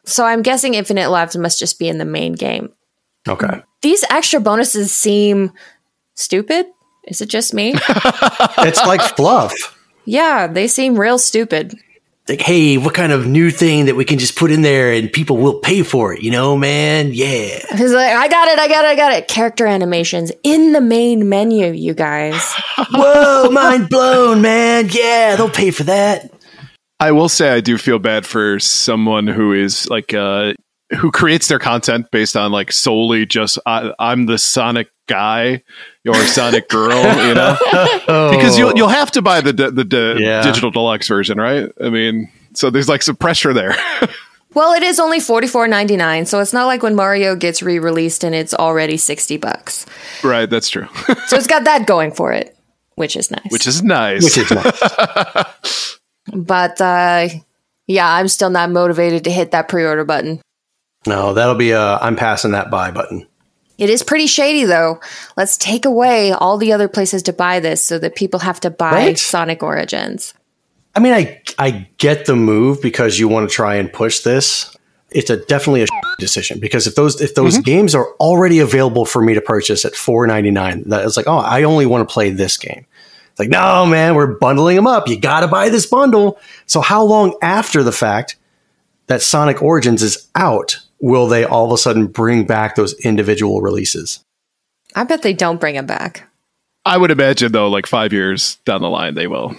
[0.06, 2.70] So I'm guessing Infinite Lives must just be in the main game.
[3.28, 5.52] Okay, These extra bonuses seem
[6.14, 6.66] stupid.
[7.06, 7.74] Is it just me?
[8.58, 9.52] it's like fluff.
[10.04, 11.78] yeah, they seem real stupid.
[12.28, 15.12] Like, hey, what kind of new thing that we can just put in there and
[15.12, 16.22] people will pay for it?
[16.22, 17.10] You know, man.
[17.12, 17.58] Yeah.
[17.76, 19.26] He's like, I got it, I got it, I got it.
[19.26, 22.40] Character animations in the main menu, you guys.
[22.92, 24.88] Whoa, mind blown, man.
[24.90, 26.30] Yeah, they'll pay for that.
[27.00, 30.52] I will say I do feel bad for someone who is like uh
[30.98, 35.62] who creates their content based on like solely just I, I'm the Sonic guy
[36.06, 37.56] or Sonic girl, you know,
[38.30, 40.42] because you'll you'll have to buy the the, the, the Yeah.
[40.42, 41.70] digital deluxe version, right?
[41.82, 43.76] I mean, so there's like some pressure there.
[44.54, 47.62] well, it is only forty four ninety nine, so it's not like when Mario gets
[47.62, 49.86] re released and it's already sixty bucks.
[50.24, 50.88] right, that's true.
[51.28, 52.56] So it's got that going for it,
[52.96, 53.46] which is nice.
[53.50, 54.24] Which is nice.
[54.24, 55.96] Which is nice.
[56.34, 57.28] but uh,
[57.86, 60.40] yeah, I'm still not motivated to hit that pre order button.
[61.06, 63.26] no, that'll be a I'm passing that buy button.
[63.78, 65.00] It is pretty shady, though.
[65.38, 68.70] Let's take away all the other places to buy this so that people have to
[68.70, 69.18] buy Right?
[69.18, 70.34] Sonic Origins.
[70.94, 74.76] I mean, I I get the move because you want to try and push this.
[75.12, 75.86] It's a definitely a
[76.18, 79.96] decision because if those if those games are already available for me to purchase at
[79.96, 82.86] four ninety nine, that is like, oh, I only want to play this game.
[83.40, 85.08] It's like, no, man, we're bundling them up.
[85.08, 86.38] You got to buy this bundle.
[86.66, 88.36] So how long after the fact
[89.06, 93.62] that Sonic Origins is out will they all of a sudden bring back those individual
[93.62, 94.22] releases?
[94.94, 96.28] I bet they don't bring them back.
[96.84, 99.54] I would imagine though, like five years down the line, they will.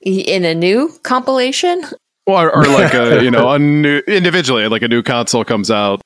[0.00, 1.82] In a new compilation?
[2.26, 6.02] Or, or like a you know a new individually, like a new console comes out.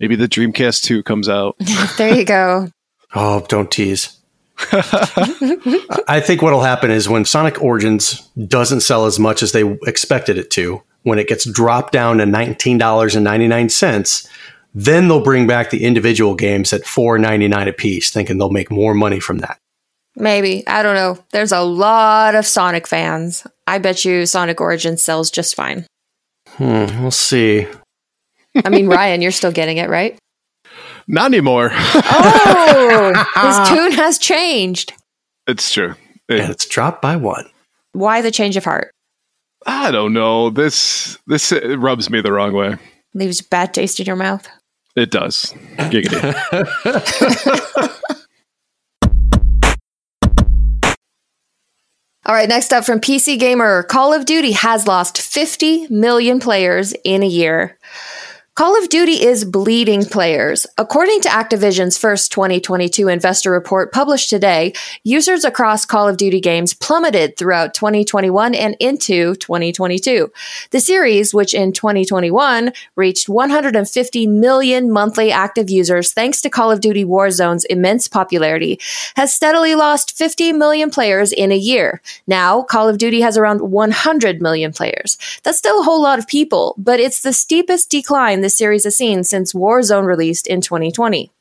[0.00, 1.56] Maybe the Dreamcast two comes out.
[1.96, 2.70] There you go.
[3.14, 4.18] Oh, don't tease.
[6.08, 10.38] I think what'll happen is when Sonic Origins doesn't sell as much as they expected
[10.38, 14.28] it to, when it gets dropped down to $19.99,
[14.74, 18.94] then they'll bring back the individual games at $4.99 a piece, thinking they'll make more
[18.94, 19.58] money from that.
[20.16, 20.66] Maybe.
[20.66, 21.22] I don't know.
[21.32, 23.46] There's a lot of Sonic fans.
[23.66, 25.86] I bet you Sonic Origins sells just fine.
[26.48, 27.66] Hmm, we'll see.
[28.64, 30.16] I mean, Ryan, you're still getting it, right?
[31.06, 31.70] Not anymore.
[31.72, 34.92] Oh, his tune has changed.
[35.46, 35.94] it's true.
[36.28, 37.44] It- And it's dropped by one.
[37.92, 38.90] Why the change of heart?
[39.66, 40.50] I don't know.
[40.50, 42.76] This this rubs me the wrong way.
[43.14, 44.46] Leaves a bad taste in your mouth.
[44.96, 45.54] It does.
[45.76, 46.20] Giggity.
[52.26, 56.94] All right, next up from PC Gamer Call of Duty has lost 50 million players
[57.04, 57.78] in a year.
[58.56, 60.64] Call of Duty is bleeding players.
[60.78, 66.72] According to Activision's first 2022 investor report published today, users across Call of Duty games
[66.72, 70.30] plummeted throughout 2021 and into 2022.
[70.70, 76.80] The series, which in 2021 reached 150 million monthly active users thanks to Call of
[76.80, 78.78] Duty Warzone's immense popularity,
[79.16, 82.00] has steadily lost 50 million players in a year.
[82.28, 85.18] Now, Call of Duty has around 100 million players.
[85.42, 88.94] That's still a whole lot of people, but it's the steepest decline the series has
[88.94, 91.32] seen since Warzone released in 2020.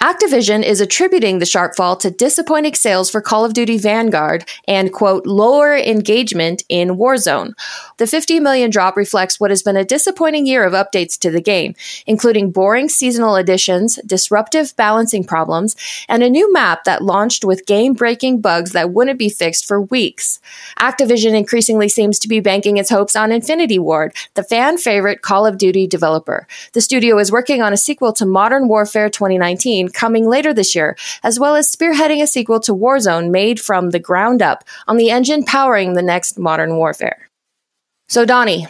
[0.00, 4.92] Activision is attributing the sharp fall to disappointing sales for Call of Duty Vanguard and,
[4.92, 7.52] quote, lower engagement in Warzone.
[7.98, 11.40] The 50 million drop reflects what has been a disappointing year of updates to the
[11.40, 11.74] game,
[12.06, 15.76] including boring seasonal additions, disruptive balancing problems,
[16.08, 19.80] and a new map that launched with game breaking bugs that wouldn't be fixed for
[19.80, 20.40] weeks.
[20.78, 25.46] Activision increasingly seems to be banking its hopes on Infinity Ward, the fan favorite Call
[25.46, 26.46] of Duty developer.
[26.72, 29.49] The studio is working on a sequel to Modern Warfare 2019
[29.92, 33.98] coming later this year, as well as spearheading a sequel to Warzone made from the
[33.98, 37.28] ground up on the engine powering the next Modern Warfare.
[38.08, 38.66] So, Donnie,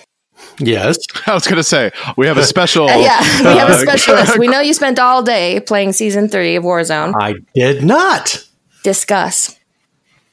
[0.59, 0.99] Yes.
[1.27, 2.89] I was going to say we have a special.
[2.89, 4.39] uh, yeah, we have a uh, specialist.
[4.39, 7.15] We know you spent all day playing season three of Warzone.
[7.19, 8.45] I did not.
[8.83, 9.59] Discuss.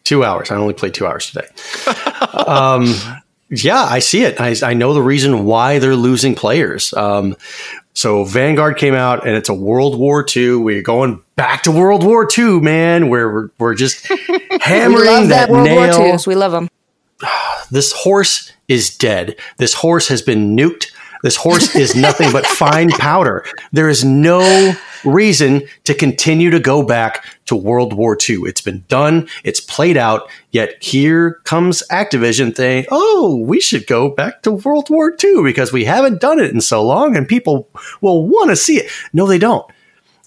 [0.04, 0.52] Two hours.
[0.52, 1.48] I only played two hours today.
[2.34, 2.94] um,
[3.50, 4.40] yeah, I see it.
[4.40, 6.94] I, I know the reason why they're losing players.
[6.94, 7.36] Um,
[7.98, 10.58] so Vanguard came out, and it's a World War II.
[10.58, 13.10] We're going back to World War II, man.
[13.10, 16.00] Where we're, we're just We hammering love that, that, World nail.
[16.00, 16.18] War.
[16.28, 16.70] We love them.
[17.72, 19.36] this horse is dead.
[19.58, 20.92] This horse has been nuked.
[21.24, 23.46] This horse is nothing but fine powder.
[23.72, 28.42] There is no reason to continue to go back to World War II.
[28.46, 29.28] It's been done.
[29.44, 30.30] It's played out.
[30.52, 35.72] Yet here comes Activision saying, "Oh, we should go back to World War II because
[35.72, 37.70] we haven't done it in so long, and people
[38.02, 39.66] will want to see it." No, they don't.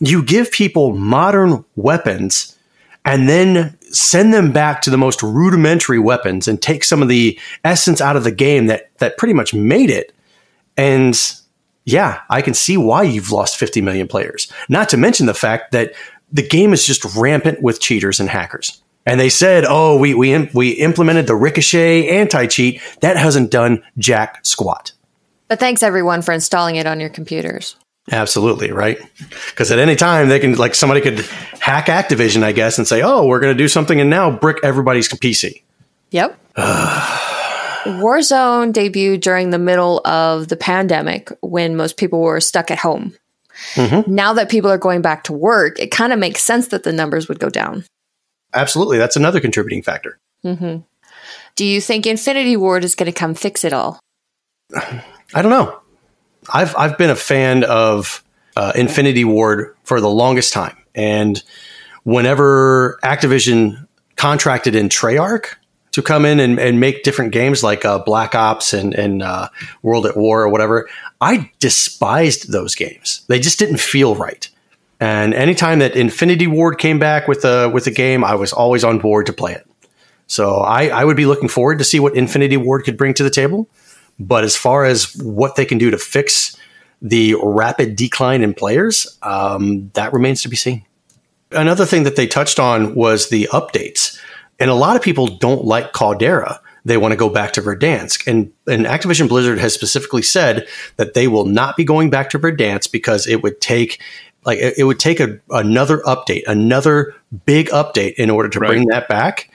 [0.00, 2.57] You give people modern weapons
[3.05, 7.38] and then send them back to the most rudimentary weapons and take some of the
[7.64, 10.12] essence out of the game that that pretty much made it.
[10.76, 11.18] And
[11.85, 14.50] yeah, I can see why you've lost 50 million players.
[14.68, 15.94] Not to mention the fact that
[16.33, 18.80] the game is just rampant with cheaters and hackers.
[19.06, 22.80] And they said, "Oh, we we we implemented the ricochet anti-cheat.
[23.00, 24.92] That hasn't done jack squat."
[25.48, 27.76] But thanks everyone for installing it on your computers.
[28.12, 28.98] Absolutely, right?
[29.48, 31.20] Because at any time they can like somebody could
[31.61, 34.59] hack Activision, I guess, and say, "Oh, we're going to do something," and now brick
[34.62, 35.62] everybody's PC.
[36.11, 36.38] Yep.
[37.85, 43.14] Warzone debuted during the middle of the pandemic when most people were stuck at home.
[43.75, 44.12] Mm-hmm.
[44.12, 46.93] Now that people are going back to work, it kind of makes sense that the
[46.93, 47.85] numbers would go down.
[48.55, 50.19] Absolutely, that's another contributing factor.
[50.43, 50.79] hmm
[51.57, 54.01] Do you think Infinity Ward is going to come fix it all?
[54.75, 55.79] I don't know.
[56.53, 58.25] I've I've been a fan of
[58.57, 61.43] uh, Infinity Ward for the longest time, and
[62.03, 65.55] whenever Activision contracted in Treyarch
[65.92, 69.48] to come in and, and make different games like uh, Black Ops and, and uh,
[69.83, 70.88] World at War or whatever,
[71.20, 73.22] I despised those games.
[73.29, 74.48] They just didn't feel right.
[75.00, 78.85] And anytime that Infinity Ward came back with a with a game, I was always
[78.85, 79.66] on board to play it.
[80.26, 83.24] So I, I would be looking forward to see what Infinity Ward could bring to
[83.24, 83.68] the table.
[84.18, 86.57] But as far as what they can do to fix
[87.03, 90.85] the rapid decline in players, um, that remains to be seen.
[91.50, 94.20] Another thing that they touched on was the updates.
[94.61, 96.61] And a lot of people don't like Caldera.
[96.85, 98.27] They want to go back to Verdansk.
[98.27, 102.38] And, and Activision Blizzard has specifically said that they will not be going back to
[102.38, 104.01] Verdansk because it would take
[104.44, 108.68] like it, it would take a, another update, another big update in order to Right.
[108.68, 109.51] bring that back.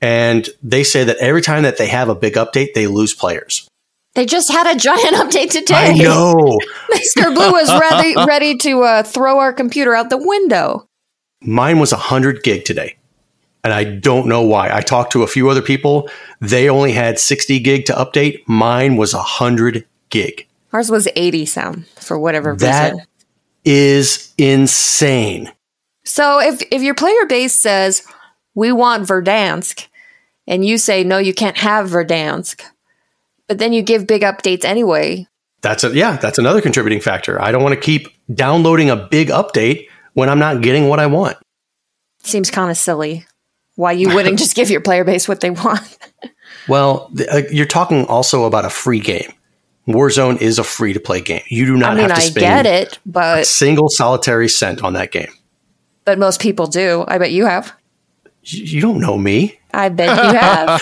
[0.00, 3.68] And they say that every time that they have a big update, they lose players.
[4.16, 5.74] They just had a giant update today.
[5.74, 6.34] I know.
[6.92, 7.32] Mr.
[7.34, 10.86] Blue was ready ready to uh, throw our computer out the window.
[11.40, 12.96] Mine was 100 gig today.
[13.64, 14.70] And I don't know why.
[14.70, 16.08] I talked to a few other people.
[16.40, 18.46] They only had 60 gig to update.
[18.46, 20.46] Mine was 100 gig.
[20.72, 23.06] Ours was 80 some for whatever That reason.
[23.64, 25.50] is insane.
[26.04, 28.02] So if if your player base says
[28.54, 29.86] we want Verdansk
[30.46, 32.60] and you say no you can't have Verdansk,
[33.48, 35.26] but then you give big updates anyway.
[35.62, 37.40] That's a, yeah, that's another contributing factor.
[37.40, 41.06] I don't want to keep downloading a big update when I'm not getting what I
[41.06, 41.38] want.
[42.22, 43.24] Seems kind of silly.
[43.76, 45.98] Why you wouldn't just give your player base what they want?
[46.66, 49.30] Well, th- uh, you're talking also about a free game.
[49.86, 51.42] Warzone is a free to play game.
[51.48, 54.48] You do not I mean, have to I get it, but a but single solitary
[54.48, 55.28] cent on that game.
[56.06, 57.04] but most people do.
[57.06, 57.74] I bet you have.
[58.44, 59.58] You, you don't know me.
[59.74, 60.80] I bet you have.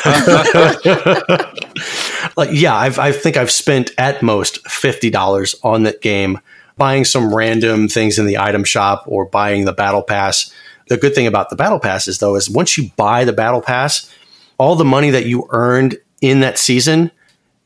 [2.36, 6.38] like yeah I've, i think i've spent at most $50 on that game
[6.76, 10.52] buying some random things in the item shop or buying the battle pass
[10.88, 13.60] the good thing about the battle pass is though is once you buy the battle
[13.62, 14.12] pass
[14.58, 17.10] all the money that you earned in that season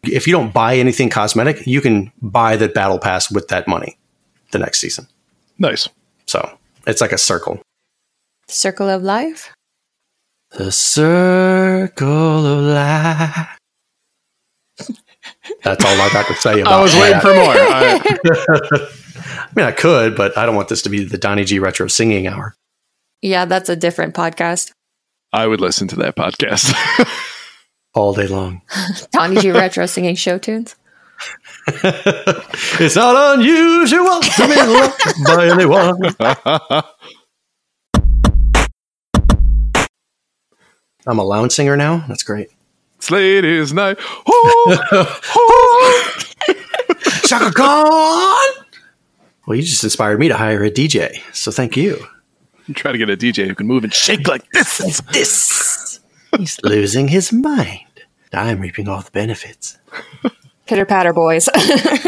[0.03, 3.97] if you don't buy anything cosmetic you can buy the battle pass with that money
[4.53, 5.07] the next season
[5.59, 5.89] Nice.
[6.27, 7.61] so it's like a circle
[8.49, 9.53] Circle of life.
[10.53, 13.49] the circle of life
[15.65, 17.23] that's all i got to say about I was waiting that.
[17.23, 17.53] for more.
[17.53, 18.89] I-
[19.29, 21.87] I mean, I could, but I don't want this to be the Donnie G Retro
[21.89, 22.55] Singing Hour.
[23.23, 24.73] Yeah, that's a different podcast.
[25.33, 26.75] I would listen to that podcast.
[27.95, 28.63] all day long.
[29.11, 30.77] Donnie G Retro singing show tunes.
[31.69, 35.99] it's not unusual to be loved by anyone.
[41.07, 42.05] I'm a lounge singer now.
[42.07, 42.49] That's great.
[42.97, 43.97] it's ladies' night.
[44.27, 44.79] Oh,
[45.35, 46.13] oh.
[47.25, 48.65] Chaka Khan!
[49.47, 52.07] Well, you just inspired me to hire a DJ, so thank you.
[52.75, 54.79] Try to get a DJ who can move and shake like this.
[55.13, 56.01] This
[56.37, 57.81] he's losing his mind.
[58.33, 59.79] I'm reaping all the benefits.
[60.67, 61.49] Pitter patter boys.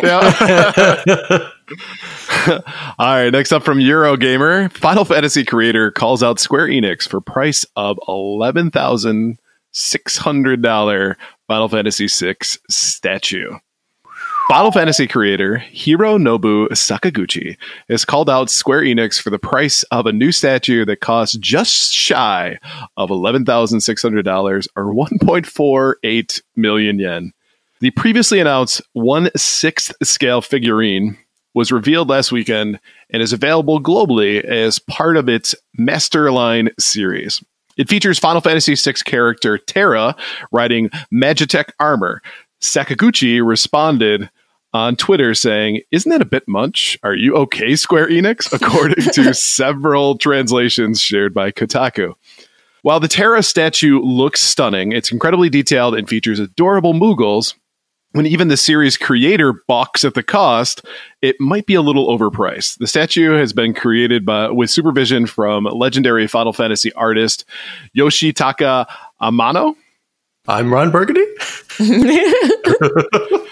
[0.03, 1.51] Yeah.
[2.99, 7.67] All right, next up from Eurogamer, Final Fantasy creator calls out Square Enix for price
[7.77, 9.39] of eleven thousand
[9.73, 12.37] six hundred dollar Final Fantasy VI
[12.71, 13.51] statue.
[14.49, 17.59] Final Fantasy creator Hironobu Sakaguchi
[17.91, 21.93] has called out Square Enix for the price of a new statue that costs just
[21.93, 22.59] shy
[22.97, 27.33] of $11,600 or 1.48 million yen.
[27.81, 31.19] The previously announced one sixth scale figurine
[31.53, 32.81] was revealed last weekend
[33.11, 37.45] and is available globally as part of its Masterline series.
[37.77, 40.17] It features Final Fantasy VI character Terra
[40.53, 42.23] riding Magitech armor.
[42.63, 44.31] Sakaguchi responded
[44.73, 46.99] on Twitter saying, Isn't that a bit much?
[47.03, 48.53] Are you okay, Square Enix?
[48.61, 52.15] According to several translations shared by Kotaku.
[52.83, 57.55] While the Terra statue looks stunning, it's incredibly detailed and features adorable Moogles.
[58.13, 60.83] When even the series creator balks at the cost,
[61.21, 62.79] it might be a little overpriced.
[62.79, 67.45] The statue has been created by, with supervision from legendary Final Fantasy artist
[67.95, 68.87] Yoshitaka
[69.21, 69.77] Amano.
[70.47, 71.27] I'm Ron Burgundy.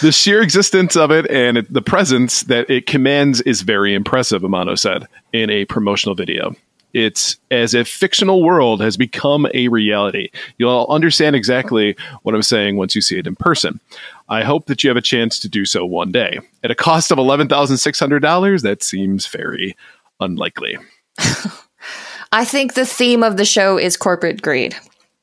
[0.00, 4.42] the sheer existence of it and it, the presence that it commands is very impressive,
[4.42, 6.54] Amano said in a promotional video.
[6.92, 10.30] It's as if fictional world has become a reality.
[10.58, 13.80] You'll understand exactly what I'm saying once you see it in person.
[14.28, 16.40] I hope that you have a chance to do so one day.
[16.62, 19.76] At a cost of $11,600, that seems very
[20.20, 20.76] unlikely.
[22.32, 24.76] I think the theme of the show is corporate greed.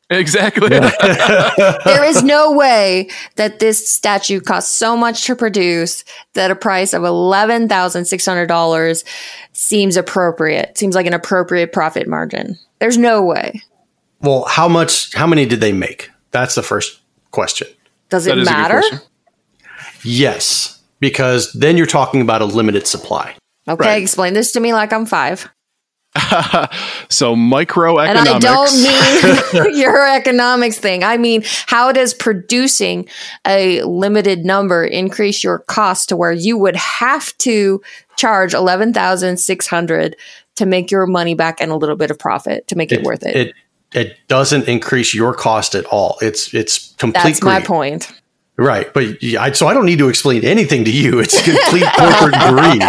[0.10, 0.70] Exactly.
[0.70, 6.04] there is no way that this statue costs so much to produce
[6.34, 9.04] that a price of $11,600
[9.54, 10.78] seems appropriate.
[10.78, 12.58] Seems like an appropriate profit margin.
[12.80, 13.62] There's no way.
[14.22, 16.10] Well, how much how many did they make?
[16.32, 17.00] That's the first
[17.32, 17.68] question.
[18.10, 18.82] Does it matter?
[20.04, 23.36] Yes, because then you're talking about a limited supply.
[23.68, 24.02] Okay, right.
[24.02, 25.50] explain this to me like I'm 5.
[27.10, 28.10] so microeconomics.
[28.10, 31.04] And I don't mean your economics thing.
[31.04, 33.08] I mean, how does producing
[33.46, 37.82] a limited number increase your cost to where you would have to
[38.18, 40.16] charge eleven thousand six hundred
[40.56, 43.04] to make your money back and a little bit of profit to make it, it
[43.04, 43.36] worth it?
[43.36, 43.54] It
[43.94, 46.18] it doesn't increase your cost at all.
[46.22, 47.32] It's it's completely.
[47.32, 48.12] That's my point.
[48.60, 51.20] Right, but I, so I don't need to explain anything to you.
[51.20, 52.84] It's complete corporate greed.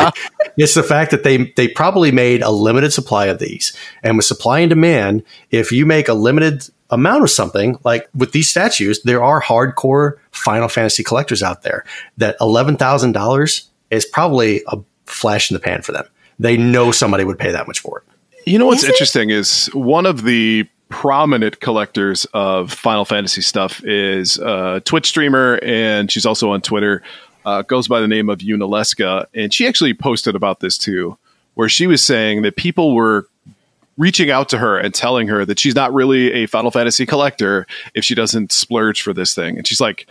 [0.57, 4.27] It's the fact that they they probably made a limited supply of these, and with
[4.27, 9.01] supply and demand, if you make a limited amount of something, like with these statues,
[9.05, 11.85] there are hardcore Final Fantasy collectors out there
[12.17, 16.05] that eleven thousand dollars is probably a flash in the pan for them.
[16.41, 18.05] They know somebody would pay that much for it.
[18.45, 23.83] You know what's is interesting is one of the prominent collectors of Final Fantasy stuff
[23.85, 27.03] is a Twitch streamer, and she's also on Twitter.
[27.47, 31.17] Uh, goes by the name of Unaleska, and she actually posted about this too,
[31.55, 33.27] where she was saying that people were
[33.97, 37.67] reaching out to her and telling her that she's not really a Final Fantasy collector
[37.95, 39.57] if she doesn't splurge for this thing.
[39.57, 40.07] And she's like,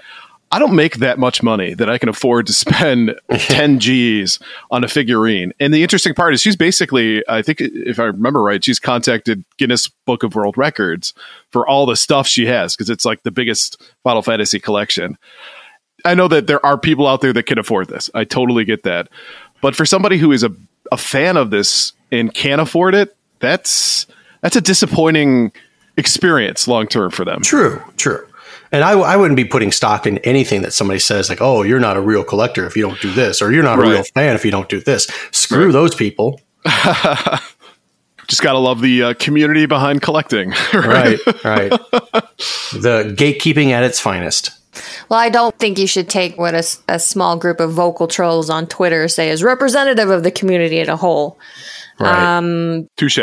[0.51, 4.39] I don't make that much money that I can afford to spend 10 G's
[4.71, 5.53] on a figurine.
[5.59, 9.45] And the interesting part is she's basically, I think if I remember right, she's contacted
[9.57, 11.13] Guinness Book of World Records
[11.51, 15.17] for all the stuff she has because it's like the biggest Final Fantasy collection.
[16.03, 18.09] I know that there are people out there that can afford this.
[18.15, 19.09] I totally get that.
[19.61, 20.49] But for somebody who is a,
[20.91, 24.07] a fan of this and can't afford it, that's
[24.41, 25.51] that's a disappointing
[25.97, 27.41] experience long term for them.
[27.41, 28.25] True, true.
[28.71, 31.79] And I, I wouldn't be putting stock in anything that somebody says, like, oh, you're
[31.79, 33.87] not a real collector if you don't do this, or you're not right.
[33.87, 35.05] a real fan if you don't do this.
[35.31, 35.73] Screw right.
[35.73, 36.39] those people.
[38.27, 40.49] Just got to love the uh, community behind collecting.
[40.73, 41.71] right, right.
[41.71, 44.51] the gatekeeping at its finest.
[45.09, 48.51] Well, I don't think you should take what a, a, small group of vocal trolls
[48.51, 51.39] on Twitter say as representative of the community as a whole.
[51.99, 52.37] Right.
[52.37, 53.19] Um, Touche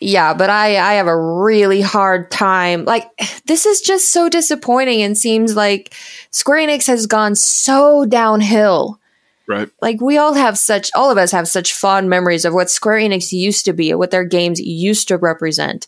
[0.00, 2.84] yeah, but I I have a really hard time.
[2.84, 3.10] Like
[3.46, 5.94] this is just so disappointing and seems like
[6.30, 9.00] Square Enix has gone so downhill.
[9.48, 9.68] Right.
[9.80, 13.00] Like we all have such all of us have such fond memories of what Square
[13.00, 15.86] Enix used to be, what their games used to represent.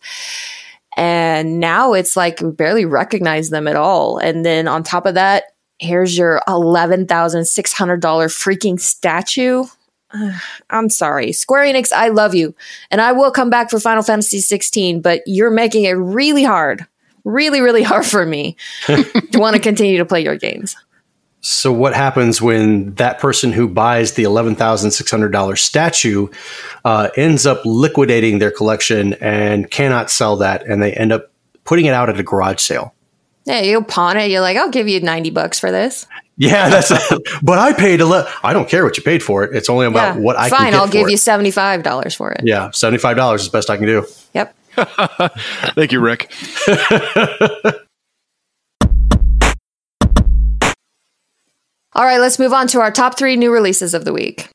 [0.97, 4.19] And now it's like we barely recognize them at all.
[4.19, 5.45] And then on top of that,
[5.79, 9.65] here's your $11,600 freaking statue.
[10.71, 11.33] I'm sorry.
[11.33, 12.55] Square Enix, I love you.
[12.91, 16.87] And I will come back for Final Fantasy 16, but you're making it really hard.
[17.25, 18.57] Really, really hard for me
[18.87, 20.77] to want to continue to play your games.
[21.43, 26.29] So, what happens when that person who buys the $11,600 statue
[26.85, 31.31] uh, ends up liquidating their collection and cannot sell that, and they end up
[31.65, 32.95] putting it out at a garage sale?
[33.47, 34.31] Yeah, you pawn it.
[34.31, 36.07] You're like, I'll give you 90 bucks for this.
[36.41, 36.91] Yeah, that's.
[36.91, 38.07] A, but I paid a.
[38.07, 38.27] lot.
[38.43, 39.55] I don't care what you paid for it.
[39.55, 40.75] It's only about yeah, what I fine.
[40.75, 41.11] I'll give it.
[41.11, 42.41] you seventy five dollars for it.
[42.45, 44.07] Yeah, seventy five dollars is the best I can do.
[44.33, 44.57] Yep.
[45.75, 46.33] Thank you, Rick.
[51.93, 54.49] All right, let's move on to our top three new releases of the week.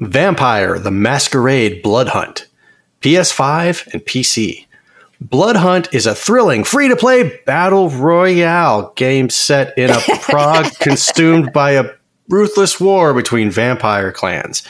[0.00, 2.46] Vampire the Masquerade Blood Hunt,
[3.00, 4.66] PS5 and PC.
[5.20, 10.72] Blood Hunt is a thrilling, free to play battle royale game set in a Prague
[10.80, 11.90] consumed by a
[12.28, 14.62] ruthless war between vampire clans.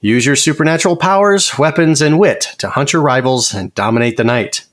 [0.00, 4.64] Use your supernatural powers, weapons, and wit to hunt your rivals and dominate the night.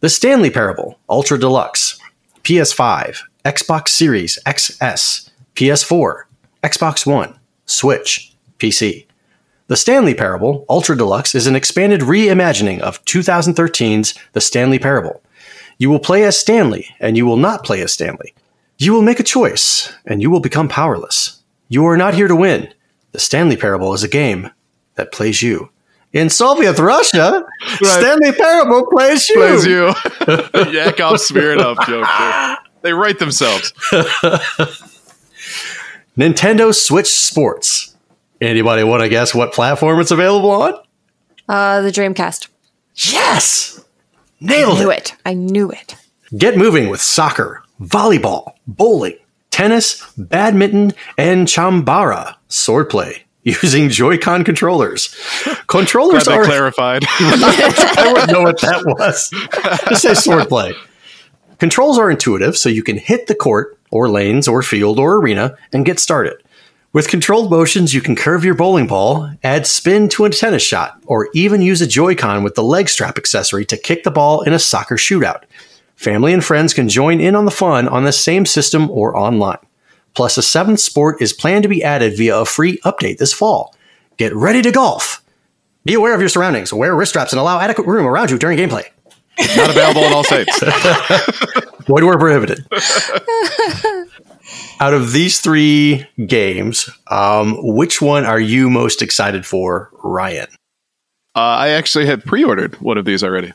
[0.00, 1.98] The Stanley Parable Ultra Deluxe,
[2.42, 6.24] PS5, Xbox Series XS, PS4,
[6.62, 9.06] Xbox One, Switch, PC.
[9.68, 15.22] The Stanley Parable Ultra Deluxe is an expanded reimagining of 2013's The Stanley Parable.
[15.78, 18.34] You will play as Stanley, and you will not play as Stanley.
[18.78, 21.42] You will make a choice, and you will become powerless.
[21.68, 22.72] You are not here to win.
[23.12, 24.50] The Stanley Parable is a game
[24.96, 25.70] that plays you.
[26.12, 27.44] In Soviet Russia,
[27.82, 29.36] Stanley Parable plays you.
[29.36, 29.86] Plays you.
[30.72, 32.58] Yakov Smirnoff joke.
[32.82, 33.72] They write themselves.
[36.18, 37.91] Nintendo Switch Sports.
[38.42, 40.74] Anybody want to guess what platform it's available on?
[41.48, 42.48] Uh, the Dreamcast.
[42.96, 43.78] Yes!
[43.78, 43.84] I
[44.40, 45.12] Nailed knew it.
[45.12, 45.16] it.
[45.24, 45.94] I knew it.
[46.36, 49.16] Get moving with soccer, volleyball, bowling,
[49.50, 55.14] tennis, badminton, and chambara swordplay using Joy-Con controllers.
[55.68, 57.04] Controllers Glad are clarified.
[57.08, 59.30] I wouldn't know what that was.
[59.88, 60.74] Just say swordplay.
[61.58, 65.56] Controls are intuitive, so you can hit the court, or lanes, or field, or arena,
[65.72, 66.41] and get started.
[66.94, 71.00] With controlled motions, you can curve your bowling ball, add spin to a tennis shot,
[71.06, 74.52] or even use a Joy-Con with the leg strap accessory to kick the ball in
[74.52, 75.44] a soccer shootout.
[75.96, 79.56] Family and friends can join in on the fun on the same system or online.
[80.12, 83.74] Plus, a seventh sport is planned to be added via a free update this fall.
[84.18, 85.24] Get ready to golf!
[85.86, 88.58] Be aware of your surroundings, wear wrist straps, and allow adequate room around you during
[88.58, 88.84] gameplay.
[89.56, 90.60] Not available in all states.
[91.86, 92.66] Void where prohibited.
[94.82, 100.48] Out of these three games, um, which one are you most excited for, Ryan?
[101.36, 103.52] Uh, I actually had pre-ordered one of these already.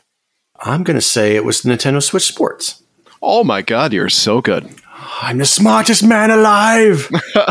[0.58, 2.82] I'm going to say it was the Nintendo Switch Sports.
[3.20, 4.70] Oh my god, you're so good.
[5.20, 7.10] I'm the smartest man alive.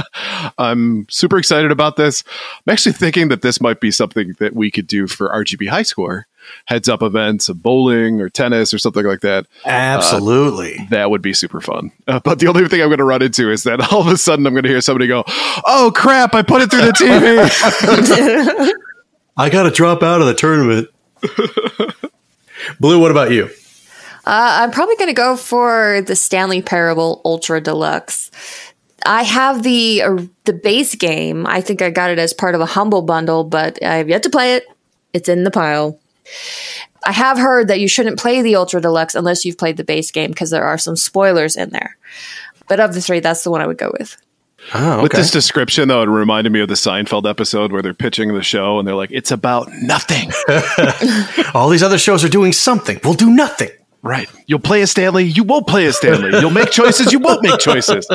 [0.57, 2.23] I'm super excited about this.
[2.65, 5.83] I'm actually thinking that this might be something that we could do for RGB High
[5.83, 6.27] Score
[6.65, 9.45] heads up events of bowling or tennis or something like that.
[9.65, 10.87] Absolutely.
[10.89, 11.91] That would be super fun.
[12.07, 14.17] Uh, but the only thing I'm going to run into is that all of a
[14.17, 15.23] sudden I'm going to hear somebody go,
[15.65, 16.33] "Oh crap!
[16.33, 18.71] I put it through the TV."
[19.37, 20.89] I got to drop out of the tournament.
[22.79, 23.49] Blue, what about you?
[24.27, 28.29] Uh, I'm probably going to go for the Stanley Parable Ultra Deluxe.
[29.05, 31.47] I have the uh, the base game.
[31.47, 34.29] I think I got it as part of a humble bundle, but I've yet to
[34.29, 34.65] play it.
[35.13, 35.97] It's in the pile.
[37.05, 40.11] I have heard that you shouldn't play the Ultra Deluxe unless you've played the base
[40.11, 41.95] game because there are some spoilers in there.
[42.67, 44.17] But of the three, that's the one I would go with.
[44.73, 48.33] Oh, With this description, though, it reminded me of the Seinfeld episode where they're pitching
[48.33, 50.31] the show and they're like, "It's about nothing."
[51.53, 52.99] All these other shows are doing something.
[53.05, 53.69] We'll do nothing.
[54.01, 54.29] Right.
[54.45, 55.23] You'll play as Stanley.
[55.25, 56.39] You won't play as Stanley.
[56.39, 57.11] You'll make choices.
[57.11, 58.07] You won't make choices.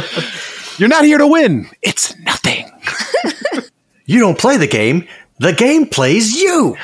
[0.78, 1.68] You're not here to win.
[1.82, 2.70] It's nothing.
[4.04, 5.06] You don't play the game.
[5.38, 6.76] The game plays you.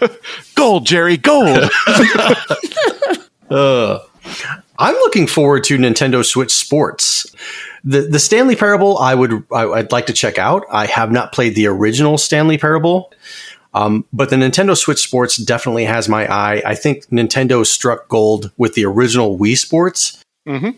[0.54, 1.70] Gold, Jerry, gold.
[3.48, 4.00] Uh,
[4.76, 7.26] I'm looking forward to Nintendo Switch Sports.
[7.84, 10.64] The the Stanley Parable I would I, I'd like to check out.
[10.68, 13.12] I have not played the original Stanley Parable.
[13.76, 16.62] Um, but the Nintendo Switch Sports definitely has my eye.
[16.64, 20.24] I think Nintendo struck gold with the original Wii Sports,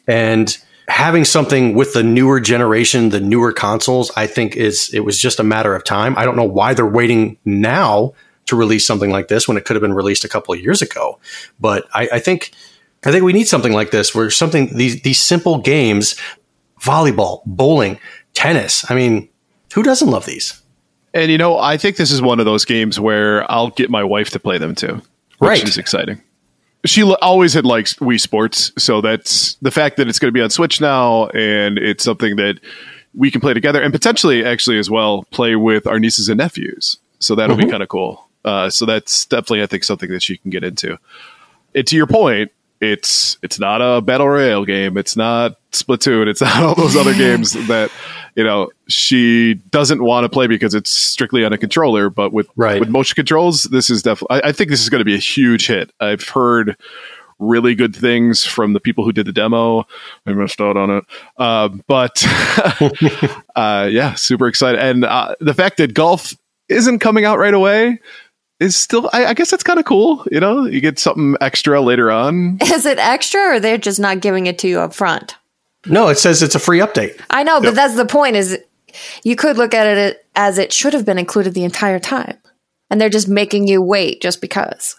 [0.09, 5.19] and having something with the newer generation, the newer consoles, I think is it was
[5.19, 6.17] just a matter of time.
[6.17, 8.15] I don't know why they're waiting now
[8.47, 10.83] to release something like this when it could have been released a couple of years
[10.83, 11.21] ago.
[11.61, 12.53] But I, I think
[13.05, 16.17] I think we need something like this where something these these simple games,
[16.81, 18.01] volleyball, bowling,
[18.33, 18.91] tennis.
[18.91, 19.29] I mean,
[19.75, 20.63] who doesn't love these?
[21.15, 24.05] And you know, I think this is one of those games where I'll get my
[24.05, 24.95] wife to play them too,
[25.39, 25.65] which Right.
[25.69, 26.21] is exciting.
[26.85, 30.33] She l- always had liked Wii Sports, so that's the fact that it's going to
[30.33, 32.61] be on Switch now, and it's something that
[33.15, 36.99] we can play together, and potentially, actually, as well, play with our nieces and nephews.
[37.19, 38.29] So that'll be kind of cool.
[38.45, 40.99] Uh, so that's definitely, I think, something that she can get into.
[41.75, 44.97] And to your point, it's it's not a battle royale game.
[44.97, 46.29] It's not Splatoon.
[46.29, 47.91] It's not all those other games that
[48.39, 52.09] you know she doesn't want to play because it's strictly on a controller.
[52.09, 52.79] But with Right.
[52.79, 54.43] with motion controls, this is definitely.
[54.43, 55.91] I, I think this is going to be a huge hit.
[55.99, 56.77] I've heard
[57.41, 59.87] really good things from the people who did the demo.
[60.27, 61.05] I missed out on it,
[61.37, 62.25] uh, but
[63.57, 64.81] uh, yeah, super excited.
[64.81, 66.35] And uh, the fact that golf
[66.69, 67.99] isn't coming out right away
[68.61, 69.11] is still.
[69.13, 70.25] I, I guess that's kind of cool.
[70.31, 72.59] You know, you get something extra later on.
[72.63, 75.37] Is it extra or they're just not giving it to you up front?
[75.87, 77.21] No, it says it's a free update.
[77.31, 78.59] I know, but that's the point is
[79.25, 82.37] you could look at it as it should have been included the entire time.
[82.91, 84.97] And they're just making you wait just because.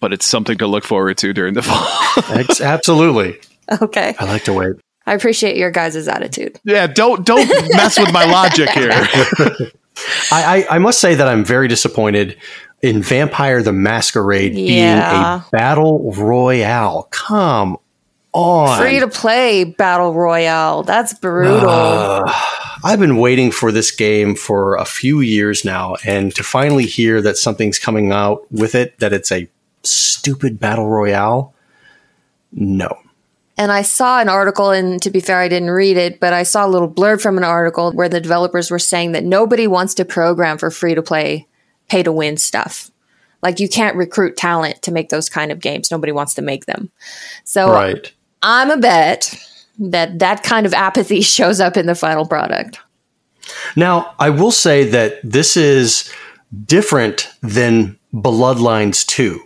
[0.00, 1.62] But it's something to look forward to during the
[2.58, 2.66] fall.
[2.66, 3.38] Absolutely.
[3.80, 4.14] Okay.
[4.18, 4.76] I like to wait.
[5.06, 6.60] I appreciate your guys' attitude.
[6.64, 8.90] yeah, don't don't mess with my logic here.
[10.30, 12.36] I, I, I must say that I'm very disappointed
[12.82, 15.10] in Vampire the Masquerade Yeah.
[15.10, 17.08] being a battle royale.
[17.10, 17.78] Come
[18.38, 18.78] on.
[18.78, 20.82] Free to play battle royale.
[20.82, 21.68] That's brutal.
[21.68, 22.32] Uh,
[22.84, 27.20] I've been waiting for this game for a few years now, and to finally hear
[27.22, 29.48] that something's coming out with it, that it's a
[29.82, 31.54] stupid battle royale,
[32.52, 32.98] no.
[33.56, 36.44] And I saw an article, and to be fair, I didn't read it, but I
[36.44, 39.94] saw a little blurb from an article where the developers were saying that nobody wants
[39.94, 41.48] to program for free to play,
[41.88, 42.92] pay to win stuff.
[43.42, 45.90] Like you can't recruit talent to make those kind of games.
[45.90, 46.90] Nobody wants to make them.
[47.44, 48.12] So Right.
[48.42, 49.34] I'm a bet
[49.78, 52.80] that that kind of apathy shows up in the final product.
[53.76, 56.12] Now, I will say that this is
[56.66, 59.40] different than Bloodlines 2.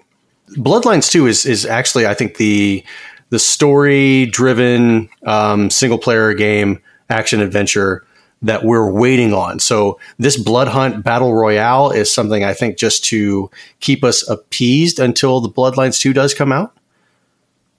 [0.57, 2.85] Bloodlines 2 is, is actually, I think, the
[3.31, 8.05] the story driven um, single player game action adventure
[8.43, 9.59] that we're waiting on.
[9.59, 14.99] So this Blood Hunt Battle Royale is something I think just to keep us appeased
[14.99, 16.77] until the Bloodlines 2 does come out.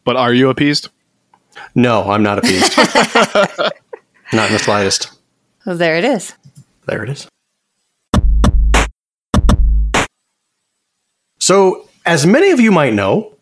[0.05, 0.89] But are you appeased?
[1.75, 2.77] No, I'm not appeased.
[4.33, 5.11] not in the slightest.
[5.63, 6.33] So there it is.
[6.85, 7.27] There it is.
[11.39, 13.35] So, as many of you might know,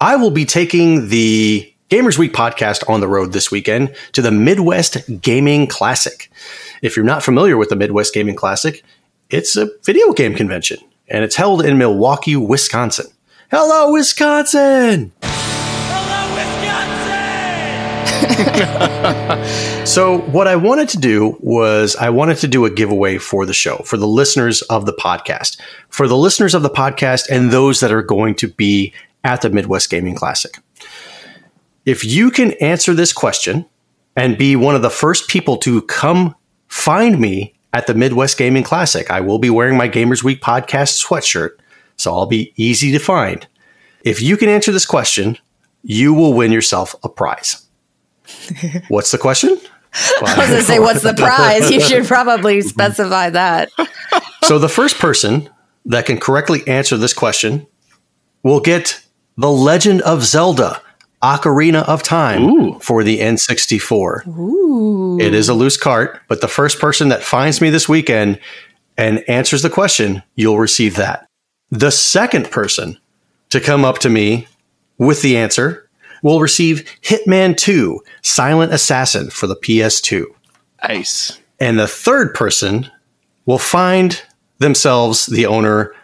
[0.00, 4.32] I will be taking the Gamers Week podcast on the road this weekend to the
[4.32, 6.30] Midwest Gaming Classic.
[6.82, 8.82] If you're not familiar with the Midwest Gaming Classic,
[9.30, 13.06] it's a video game convention and it's held in Milwaukee, Wisconsin.
[13.50, 15.12] Hello, Wisconsin!
[19.84, 23.52] So, what I wanted to do was I wanted to do a giveaway for the
[23.52, 25.60] show, for the listeners of the podcast,
[25.90, 29.50] for the listeners of the podcast and those that are going to be at the
[29.50, 30.56] Midwest Gaming Classic.
[31.84, 33.66] If you can answer this question
[34.16, 36.34] and be one of the first people to come
[36.68, 41.04] find me at the Midwest Gaming Classic, I will be wearing my Gamers Week podcast
[41.04, 41.50] sweatshirt,
[41.96, 43.46] so I'll be easy to find.
[44.02, 45.36] If you can answer this question,
[45.82, 47.63] you will win yourself a prize.
[48.88, 49.58] What's the question?
[49.94, 51.70] I was going to say, what's the prize?
[51.70, 53.70] You should probably specify that.
[54.44, 55.48] So the first person
[55.86, 57.66] that can correctly answer this question
[58.42, 59.02] will get
[59.38, 60.82] The Legend of Zelda
[61.22, 62.78] Ocarina of Time Ooh.
[62.78, 65.18] for the N64.
[65.18, 68.38] It is a loose cart, but the first person that finds me this weekend
[68.98, 71.26] and answers the question, you'll receive that.
[71.70, 72.98] The second person
[73.48, 74.46] to come up to me
[74.98, 75.83] with the answer
[76.24, 80.24] will receive Hitman 2 Silent Assassin for the PS2.
[80.88, 81.38] Nice.
[81.60, 82.90] And the third person
[83.46, 84.20] will find
[84.58, 85.94] themselves the owner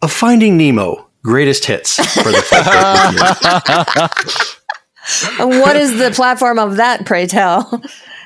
[0.00, 2.42] of Finding Nemo Greatest Hits for the
[5.38, 7.82] And what is the platform of that, pray tell?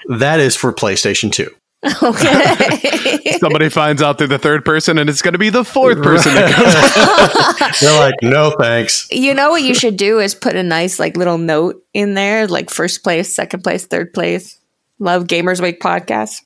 [0.08, 1.50] That is for PlayStation 2.
[1.84, 3.20] Okay.
[3.38, 6.34] Somebody finds out they're the third person, and it's going to be the fourth person
[6.34, 7.80] that comes.
[7.80, 9.08] They're like, no thanks.
[9.10, 12.46] you know what you should do is put a nice like little note in there,
[12.46, 14.58] like first place, second place, third place.
[14.98, 16.42] Love Gamers Week podcast.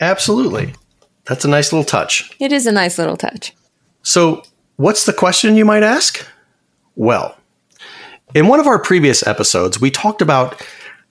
[0.00, 0.74] Absolutely.
[1.26, 2.30] That's a nice little touch.
[2.40, 3.54] It is a nice little touch.
[4.02, 4.42] So,
[4.76, 6.26] what's the question you might ask?
[6.96, 7.36] Well,
[8.34, 10.60] in one of our previous episodes, we talked about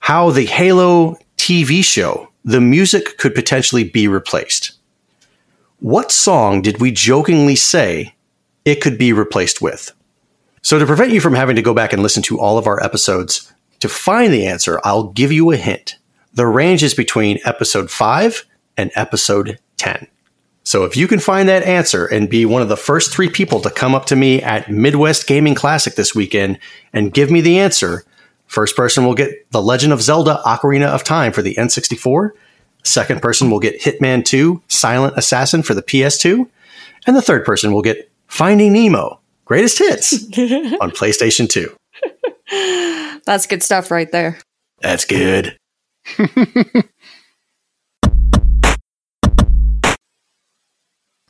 [0.00, 4.72] how the Halo TV show, the music could potentially be replaced.
[5.78, 8.14] What song did we jokingly say
[8.66, 9.90] it could be replaced with?
[10.60, 12.84] So, to prevent you from having to go back and listen to all of our
[12.84, 15.96] episodes to find the answer, I'll give you a hint.
[16.34, 18.44] The range is between episode 5
[18.76, 20.06] and episode 10.
[20.62, 23.60] So if you can find that answer and be one of the first three people
[23.62, 26.58] to come up to me at Midwest Gaming Classic this weekend
[26.92, 28.04] and give me the answer,
[28.50, 32.32] first person will get The Legend of Zelda Ocarina of Time for the N64.
[32.82, 36.48] Second person will get Hitman 2 Silent Assassin for the PS2.
[37.06, 40.24] And the third person will get Finding Nemo Greatest Hits
[40.80, 43.20] on PlayStation 2.
[43.24, 44.38] That's good stuff right there.
[44.80, 45.56] That's good.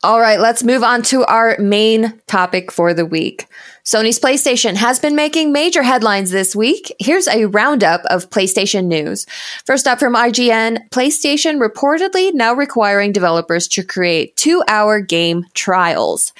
[0.02, 3.46] All right, let's move on to our main topic for the week.
[3.90, 6.94] Sony's PlayStation has been making major headlines this week.
[7.00, 9.26] Here's a roundup of PlayStation news.
[9.66, 16.32] First up from IGN, PlayStation reportedly now requiring developers to create two hour game trials.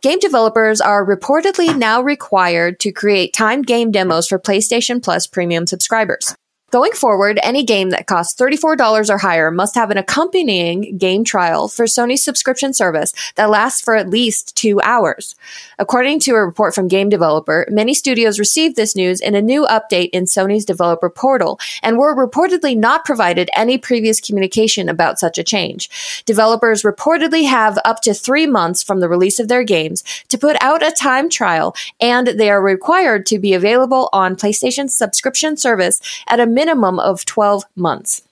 [0.00, 5.68] Game developers are reportedly now required to create timed game demos for PlayStation Plus premium
[5.68, 6.34] subscribers.
[6.72, 11.68] Going forward, any game that costs $34 or higher must have an accompanying game trial
[11.68, 15.36] for Sony's subscription service that lasts for at least two hours.
[15.78, 19.64] According to a report from Game Developer, many studios received this news in a new
[19.66, 25.38] update in Sony's developer portal and were reportedly not provided any previous communication about such
[25.38, 26.24] a change.
[26.24, 30.56] Developers reportedly have up to three months from the release of their games to put
[30.60, 36.00] out a time trial, and they are required to be available on PlayStation's subscription service
[36.26, 38.22] at a minimum of 12 months.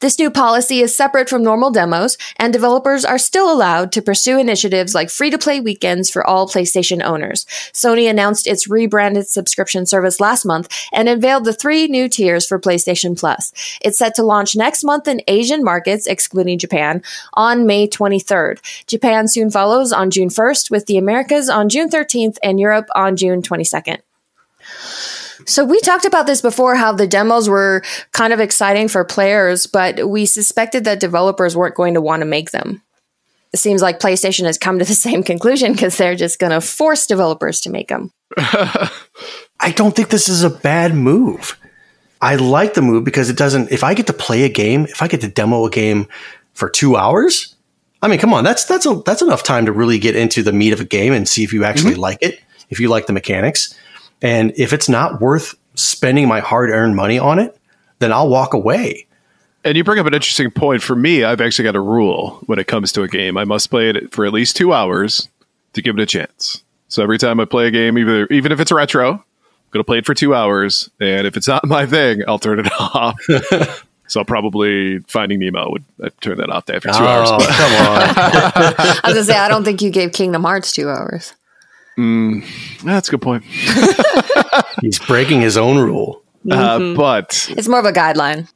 [0.00, 4.38] This new policy is separate from normal demos, and developers are still allowed to pursue
[4.38, 7.44] initiatives like free to play weekends for all PlayStation owners.
[7.72, 12.58] Sony announced its rebranded subscription service last month and unveiled the three new tiers for
[12.58, 13.52] PlayStation Plus.
[13.80, 17.02] It's set to launch next month in Asian markets, excluding Japan,
[17.34, 18.58] on May 23rd.
[18.86, 23.16] Japan soon follows on June 1st, with the Americas on June 13th and Europe on
[23.16, 23.98] June 22nd.
[25.46, 27.82] So we talked about this before how the demos were
[28.12, 32.26] kind of exciting for players, but we suspected that developers weren't going to want to
[32.26, 32.82] make them.
[33.52, 36.60] It seems like PlayStation has come to the same conclusion because they're just going to
[36.60, 38.12] force developers to make them.
[38.38, 41.58] I don't think this is a bad move.
[42.20, 43.72] I like the move because it doesn't.
[43.72, 46.06] If I get to play a game, if I get to demo a game
[46.54, 47.56] for two hours,
[48.00, 50.52] I mean, come on, that's that's a, that's enough time to really get into the
[50.52, 52.00] meat of a game and see if you actually mm-hmm.
[52.00, 52.40] like it,
[52.70, 53.76] if you like the mechanics.
[54.22, 57.56] And if it's not worth spending my hard earned money on it,
[57.98, 59.06] then I'll walk away.
[59.64, 60.82] And you bring up an interesting point.
[60.82, 63.36] For me, I've actually got a rule when it comes to a game.
[63.36, 65.28] I must play it for at least two hours
[65.74, 66.62] to give it a chance.
[66.88, 69.22] So every time I play a game, either even if it's retro, I'm
[69.70, 70.90] gonna play it for two hours.
[71.00, 73.18] And if it's not my thing, I'll turn it off.
[74.08, 77.30] so probably Finding Nemo would I'd turn that off after two oh, hours.
[77.30, 77.48] But.
[77.48, 78.02] Come on.
[78.16, 81.34] I was gonna say I don't think you gave Kingdom Hearts two hours.
[81.98, 83.44] Mm, that's a good point.
[84.80, 86.22] He's breaking his own rule.
[86.50, 86.96] Uh, mm-hmm.
[86.96, 88.50] But it's more of a guideline.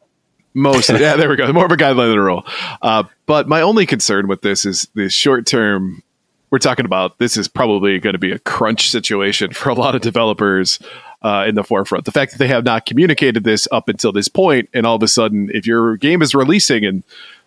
[0.55, 1.53] Most, yeah, there we go.
[1.53, 2.47] More of a guideline than a rule.
[2.82, 6.03] Uh, but my only concern with this is the short term.
[6.51, 9.95] We're talking about this is probably going to be a crunch situation for a lot
[9.95, 10.78] of developers
[11.22, 12.05] uh, in the forefront.
[12.05, 15.03] The fact that they have not communicated this up until this point, and all of
[15.03, 17.03] a sudden, if your game is releasing in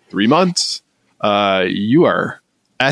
[0.10, 0.82] three months,
[1.22, 2.42] uh, you are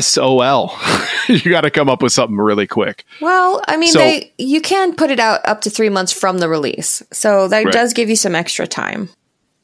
[0.00, 0.76] SOL.
[1.28, 3.04] you got to come up with something really quick.
[3.20, 6.38] Well, I mean, so, they you can put it out up to three months from
[6.38, 7.72] the release, so that right.
[7.72, 9.08] does give you some extra time.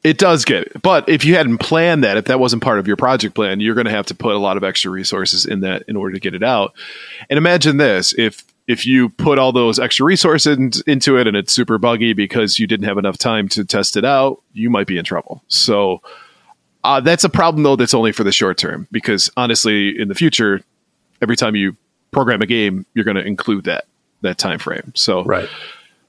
[0.02, 2.86] It does get it, but if you hadn't planned that, if that wasn't part of
[2.86, 5.60] your project plan, you're going to have to put a lot of extra resources in
[5.60, 6.74] that in order to get it out.
[7.30, 11.52] And imagine this: if if you put all those extra resources into it and it's
[11.52, 14.96] super buggy because you didn't have enough time to test it out, you might be
[14.96, 15.42] in trouble.
[15.48, 16.00] So
[16.84, 17.76] uh, that's a problem though.
[17.76, 20.60] That's only for the short term because honestly, in the future,
[21.22, 21.76] every time you
[22.10, 23.86] program a game, you're going to include that
[24.20, 24.92] that time frame.
[24.94, 25.48] So right.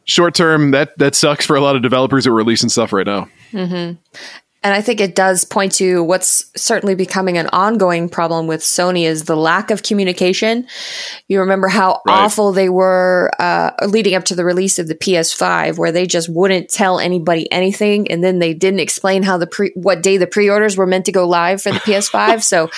[0.04, 3.08] Short term, that that sucks for a lot of developers that are releasing stuff right
[3.08, 3.28] now.
[3.52, 3.96] Mm-hmm.
[4.66, 9.04] And I think it does point to what's certainly becoming an ongoing problem with Sony
[9.04, 10.66] is the lack of communication.
[11.28, 12.24] You remember how right.
[12.24, 16.30] awful they were uh, leading up to the release of the PS5, where they just
[16.30, 20.26] wouldn't tell anybody anything, and then they didn't explain how the pre- what day the
[20.26, 22.42] pre-orders were meant to go live for the PS5.
[22.42, 22.72] so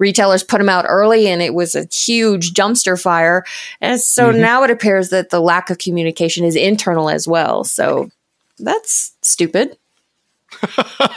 [0.00, 3.44] retailers put them out early, and it was a huge dumpster fire.
[3.80, 4.40] And so mm-hmm.
[4.40, 7.62] now it appears that the lack of communication is internal as well.
[7.62, 8.10] So
[8.58, 9.76] that's stupid.
[10.62, 11.10] A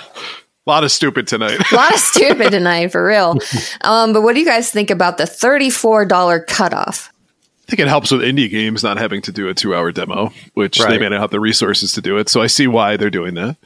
[0.65, 1.59] lot of stupid tonight.
[1.71, 3.37] a lot of stupid tonight, for real.
[3.81, 7.11] Um, but what do you guys think about the $34 cutoff?
[7.67, 10.31] I think it helps with indie games not having to do a two hour demo,
[10.53, 10.89] which right.
[10.89, 12.29] they may not have the resources to do it.
[12.29, 13.57] So I see why they're doing that.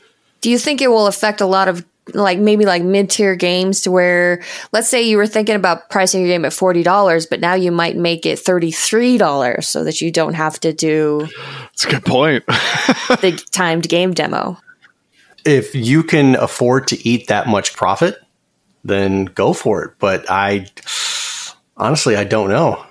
[0.42, 3.82] Do you think it will affect a lot of like maybe like mid tier games
[3.82, 4.42] to where
[4.72, 7.72] let's say you were thinking about pricing your game at forty dollars, but now you
[7.72, 11.28] might make it thirty three dollars so that you don't have to do
[11.64, 12.46] That's a good point.
[12.46, 14.58] the timed game demo
[15.48, 18.18] if you can afford to eat that much profit,
[18.84, 19.94] then go for it.
[20.00, 20.68] But I
[21.78, 22.86] honestly, I don't know.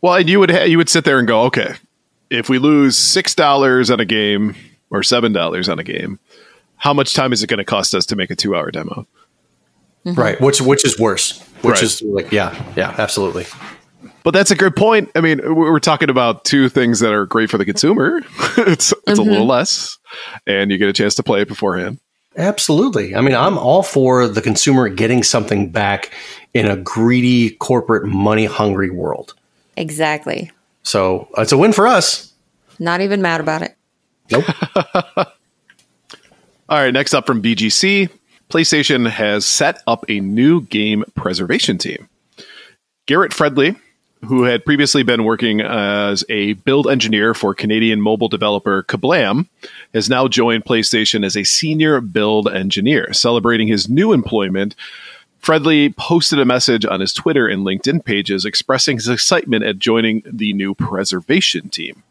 [0.00, 1.74] Well, and you would ha- you would sit there and go, okay,
[2.30, 4.54] if we lose six dollars on a game
[4.90, 6.18] or seven dollars on a game,
[6.76, 9.06] how much time is it going to cost us to make a two hour demo?
[10.04, 10.20] Mm-hmm.
[10.20, 10.40] Right.
[10.40, 11.40] Which which is worse?
[11.62, 11.82] Which right.
[11.82, 13.46] is like yeah yeah absolutely.
[14.24, 15.10] But that's a good point.
[15.14, 18.18] I mean, we're talking about two things that are great for the consumer.
[18.56, 19.20] it's it's mm-hmm.
[19.20, 19.98] a little less,
[20.46, 22.00] and you get a chance to play it beforehand.
[22.36, 23.14] Absolutely.
[23.14, 26.10] I mean, I'm all for the consumer getting something back
[26.52, 29.34] in a greedy, corporate, money hungry world.
[29.76, 30.50] Exactly.
[30.82, 32.32] So it's a win for us.
[32.78, 33.76] Not even mad about it.
[34.32, 34.44] Nope.
[35.16, 35.26] all
[36.68, 36.92] right.
[36.92, 38.10] Next up from VGC,
[38.50, 42.08] PlayStation has set up a new game preservation team.
[43.06, 43.76] Garrett Fredley
[44.24, 49.48] who had previously been working as a build engineer for Canadian mobile developer Kablam,
[49.92, 53.12] has now joined PlayStation as a senior build engineer.
[53.12, 54.74] Celebrating his new employment,
[55.42, 60.22] Fredley posted a message on his Twitter and LinkedIn pages expressing his excitement at joining
[60.24, 62.02] the new preservation team.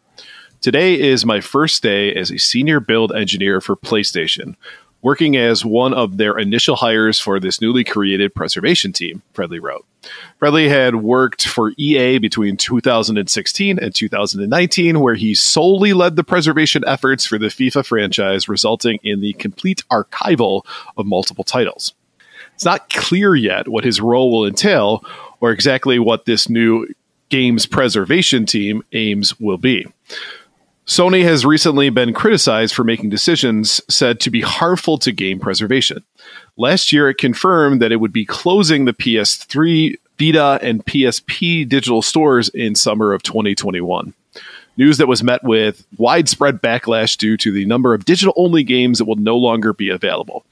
[0.60, 4.56] Today is my first day as a senior build engineer for PlayStation,
[5.04, 9.84] working as one of their initial hires for this newly created preservation team, Fredley wrote.
[10.40, 16.82] Fredley had worked for EA between 2016 and 2019, where he solely led the preservation
[16.86, 20.64] efforts for the FIFA franchise, resulting in the complete archival
[20.96, 21.92] of multiple titles.
[22.54, 25.04] It's not clear yet what his role will entail
[25.40, 26.86] or exactly what this new
[27.28, 29.86] games preservation team aims will be.
[30.86, 36.04] Sony has recently been criticized for making decisions said to be harmful to game preservation.
[36.58, 42.02] Last year, it confirmed that it would be closing the PS3, Vita, and PSP digital
[42.02, 44.12] stores in summer of 2021.
[44.76, 48.98] News that was met with widespread backlash due to the number of digital only games
[48.98, 50.44] that will no longer be available.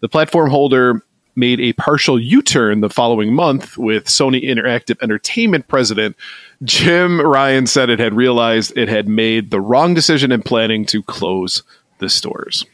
[0.00, 1.02] The platform holder
[1.36, 6.16] made a partial U turn the following month with Sony Interactive Entertainment president
[6.62, 11.02] Jim Ryan said it had realized it had made the wrong decision in planning to
[11.02, 11.62] close
[11.98, 12.64] the stores.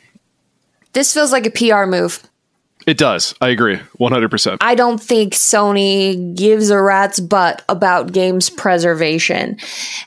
[0.92, 2.22] This feels like a PR move.
[2.86, 3.34] It does.
[3.40, 3.76] I agree.
[4.00, 4.58] 100%.
[4.60, 9.56] I don't think Sony gives a rat's butt about games preservation.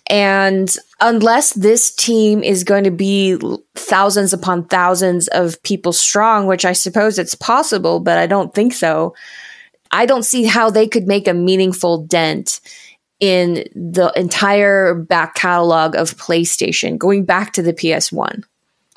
[0.09, 3.39] And unless this team is going to be
[3.75, 8.73] thousands upon thousands of people strong, which I suppose it's possible, but I don't think
[8.73, 9.15] so,
[9.91, 12.59] I don't see how they could make a meaningful dent
[13.19, 18.43] in the entire back catalog of PlayStation, going back to the PS1.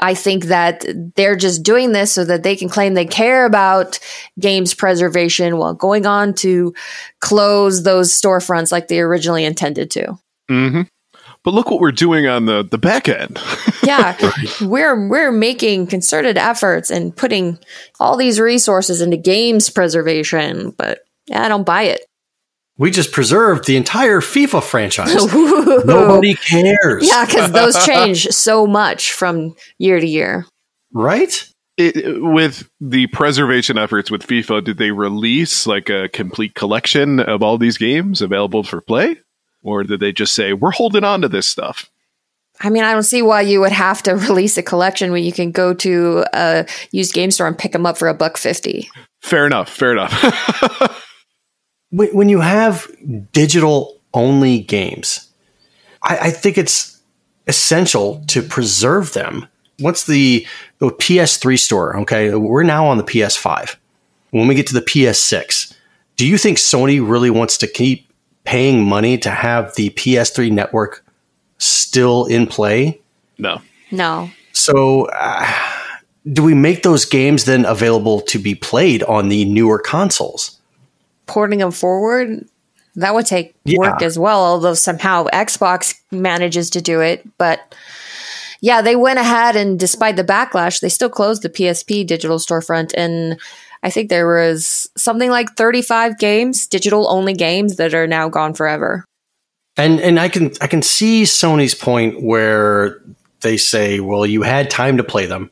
[0.00, 0.84] I think that
[1.16, 3.98] they're just doing this so that they can claim they care about
[4.38, 6.74] games preservation while going on to
[7.20, 10.18] close those storefronts like they originally intended to.
[10.50, 10.82] Mm-hmm.
[11.44, 13.40] But look what we're doing on the, the back end.
[13.82, 14.60] yeah, right.
[14.60, 17.58] we're we're making concerted efforts and putting
[18.00, 22.07] all these resources into games preservation, but yeah, I don't buy it.
[22.78, 25.14] We just preserved the entire FIFA franchise.
[25.84, 27.06] Nobody cares.
[27.06, 30.46] Yeah, because those change so much from year to year.
[30.92, 31.44] Right?
[31.76, 37.42] It, with the preservation efforts with FIFA, did they release like a complete collection of
[37.42, 39.16] all these games available for play?
[39.62, 41.90] Or did they just say, we're holding on to this stuff?
[42.60, 45.32] I mean, I don't see why you would have to release a collection when you
[45.32, 48.88] can go to a used game store and pick them up for a buck fifty.
[49.20, 49.68] Fair enough.
[49.68, 51.04] Fair enough.
[51.90, 52.86] When you have
[53.32, 55.30] digital only games,
[56.02, 57.00] I, I, think it's
[57.46, 59.46] essential to preserve them.
[59.78, 60.46] What's the,
[60.78, 61.96] the PS3 store?
[61.98, 63.76] Okay, we're now on the PS5.
[64.30, 65.74] When we get to the PS6,
[66.16, 68.10] do you think Sony really wants to keep
[68.44, 71.04] paying money to have the PS3 network
[71.58, 73.00] still in play?
[73.38, 73.62] No.
[73.90, 74.30] No.
[74.52, 75.50] So, uh,
[76.30, 80.57] do we make those games then available to be played on the newer consoles?
[81.28, 82.48] Porting them forward,
[82.96, 83.78] that would take yeah.
[83.78, 87.24] work as well, although somehow Xbox manages to do it.
[87.38, 87.74] But
[88.60, 92.92] yeah, they went ahead and despite the backlash, they still closed the PSP digital storefront.
[92.96, 93.38] And
[93.84, 98.54] I think there was something like 35 games, digital only games that are now gone
[98.54, 99.04] forever.
[99.76, 103.00] And and I can I can see Sony's point where
[103.42, 105.50] they say, well, you had time to play them.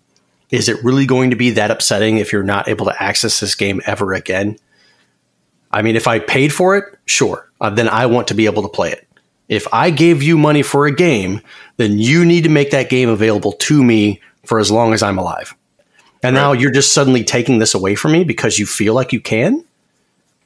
[0.51, 3.55] Is it really going to be that upsetting if you're not able to access this
[3.55, 4.59] game ever again?
[5.77, 8.63] I mean, if I paid for it, sure, uh, then I want to be able
[8.63, 9.07] to play it.
[9.51, 11.43] If I gave you money for a game,
[11.77, 15.19] then you need to make that game available to me for as long as I'm
[15.19, 15.55] alive.
[16.23, 16.41] And right.
[16.41, 19.67] now you're just suddenly taking this away from me because you feel like you can?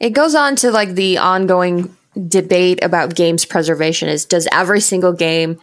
[0.01, 5.13] It goes on to like the ongoing debate about games preservation is does every single
[5.13, 5.61] game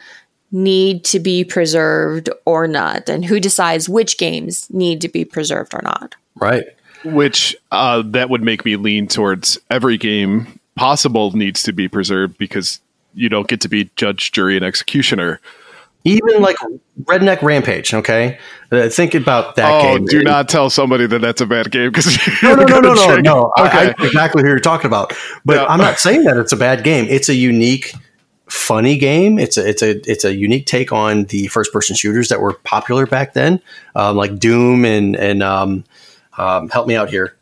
[0.49, 3.09] need to be preserved or not?
[3.09, 6.15] And who decides which games need to be preserved or not?
[6.35, 6.67] Right.
[7.13, 12.37] Which uh, that would make me lean towards every game possible needs to be preserved
[12.37, 12.79] because
[13.13, 15.41] you don't get to be judge, jury, and executioner.
[16.03, 16.55] Even like
[17.03, 18.37] Redneck Rampage, okay?
[18.71, 20.05] Uh, think about that oh, game.
[20.05, 23.15] do not tell somebody that that's a bad game because no, no, no, no, no,
[23.17, 23.53] no.
[23.59, 23.93] Okay.
[23.97, 25.13] I, exactly who you're talking about.
[25.43, 27.07] But I'm not saying that it's a bad game.
[27.09, 27.93] It's a unique,
[28.47, 29.37] funny game.
[29.37, 32.53] It's a it's a it's a unique take on the first person shooters that were
[32.53, 33.61] popular back then,
[33.95, 35.83] um, like Doom and and um,
[36.37, 37.35] um, help me out here.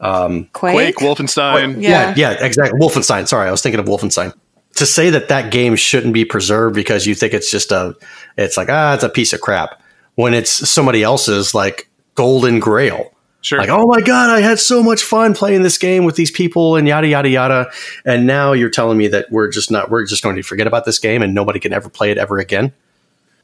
[0.00, 0.74] Um, Quake?
[0.74, 1.80] Quake, Wolfenstein.
[1.80, 1.90] Yeah.
[1.90, 2.78] yeah, yeah, exactly.
[2.80, 3.28] Wolfenstein.
[3.28, 4.34] Sorry, I was thinking of Wolfenstein.
[4.76, 7.94] To say that that game shouldn't be preserved because you think it's just a,
[8.38, 9.82] it's like ah, it's a piece of crap
[10.14, 13.12] when it's somebody else's like Golden Grail.
[13.42, 13.58] Sure.
[13.58, 16.76] Like, oh my God, I had so much fun playing this game with these people
[16.76, 17.70] and yada, yada, yada.
[18.04, 20.84] And now you're telling me that we're just not, we're just going to forget about
[20.84, 22.74] this game and nobody can ever play it ever again.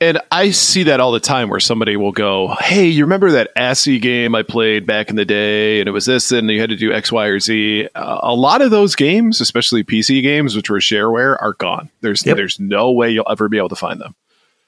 [0.00, 3.50] And I see that all the time where somebody will go, Hey, you remember that
[3.56, 5.80] ASCII game I played back in the day?
[5.80, 7.88] And it was this, and you had to do X, Y, or Z.
[7.94, 11.90] Uh, a lot of those games, especially PC games, which were shareware, are gone.
[12.02, 12.36] There's, Yep.
[12.36, 14.14] there's no way you'll ever be able to find them.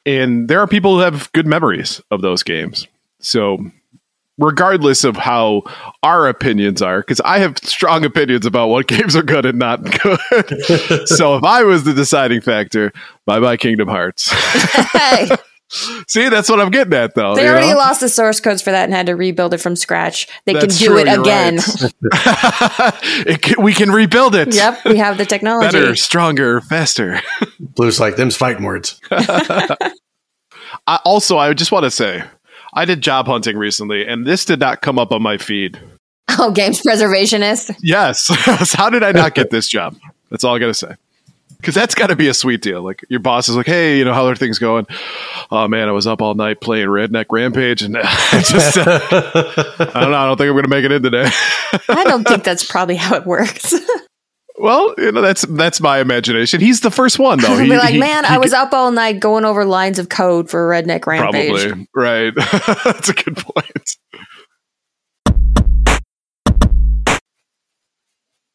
[0.06, 2.86] And there are people who have good memories of those games.
[3.20, 3.70] So,
[4.38, 5.62] regardless of how
[6.02, 9.82] our opinions are, because I have strong opinions about what games are good and not
[9.82, 10.20] good.
[11.08, 12.92] so, if I was the deciding factor,
[13.26, 14.30] bye bye Kingdom Hearts.
[14.92, 15.28] Hey,
[16.06, 17.34] See, that's what I'm getting at, though.
[17.34, 17.76] they already know?
[17.76, 20.26] lost the source codes for that and had to rebuild it from scratch.
[20.46, 21.56] They That's can do true, it again.
[21.56, 22.94] right.
[23.26, 24.54] It can- we can rebuild it.
[24.54, 25.78] yep, we have the technology.
[25.78, 27.20] Better, stronger, faster.
[27.60, 28.98] Blue's like, them's fighting words.
[29.10, 29.90] I,
[31.04, 32.24] also, I just want to say,
[32.78, 35.80] I did job hunting recently, and this did not come up on my feed.
[36.40, 37.74] Oh, games preservationist.
[37.82, 38.28] Yes.
[38.76, 39.96] How did I not get this job?
[40.30, 40.94] That's all I got to say.
[41.56, 42.82] Because that's got to be a sweet deal.
[42.82, 44.86] Like your boss is like, "Hey, you know how are things going?"
[45.50, 49.00] Oh man, I was up all night playing Redneck Rampage, and I just, uh,
[49.80, 50.16] I don't know.
[50.16, 51.28] I don't think I'm going to make it in today.
[51.88, 53.74] I don't think that's probably how it works.
[54.60, 56.60] Well, you know, that's that's my imagination.
[56.60, 57.56] He's the first one though.
[57.58, 60.08] He- be like, he- man, he I was up all night going over lines of
[60.08, 61.50] code for Redneck Rampage.
[61.50, 62.32] Probably right.
[62.84, 63.96] That's a good point.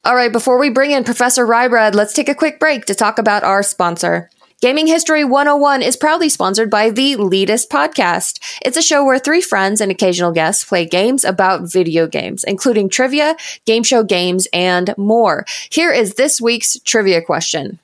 [0.06, 3.18] All right, before we bring in Professor Ryebread, let's take a quick break to talk
[3.18, 4.30] about our sponsor.
[4.64, 8.40] Gaming History 101 is proudly sponsored by the Leetist Podcast.
[8.64, 12.88] It's a show where three friends and occasional guests play games about video games, including
[12.88, 13.36] trivia,
[13.66, 15.46] game show games, and more.
[15.70, 17.78] Here is this week's trivia question.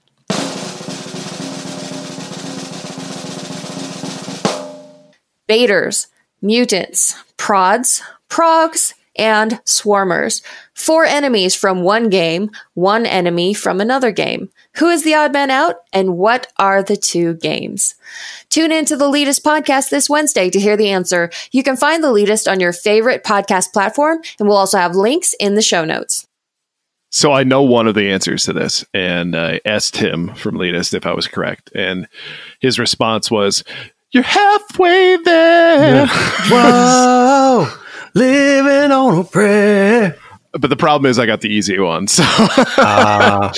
[5.48, 6.08] Baiters,
[6.42, 10.42] mutants, prods, progs, and swarmers.
[10.74, 14.50] Four enemies from one game, one enemy from another game.
[14.78, 17.96] Who is the odd man out, and what are the two games?
[18.50, 21.30] Tune in to the Leetist podcast this Wednesday to hear the answer.
[21.52, 25.36] You can find the Leetist on your favorite podcast platform, and we'll also have links
[25.40, 26.26] in the show notes.
[27.12, 30.94] So I know one of the answers to this, and I asked him from Leetist
[30.94, 32.08] if I was correct, and
[32.60, 33.64] his response was,
[34.12, 36.08] "You're halfway there."
[36.50, 37.68] Whoa,
[38.14, 40.16] living on a prayer.
[40.54, 42.08] but the problem is, I got the easy one.
[42.08, 42.24] So
[42.78, 43.52] Uh,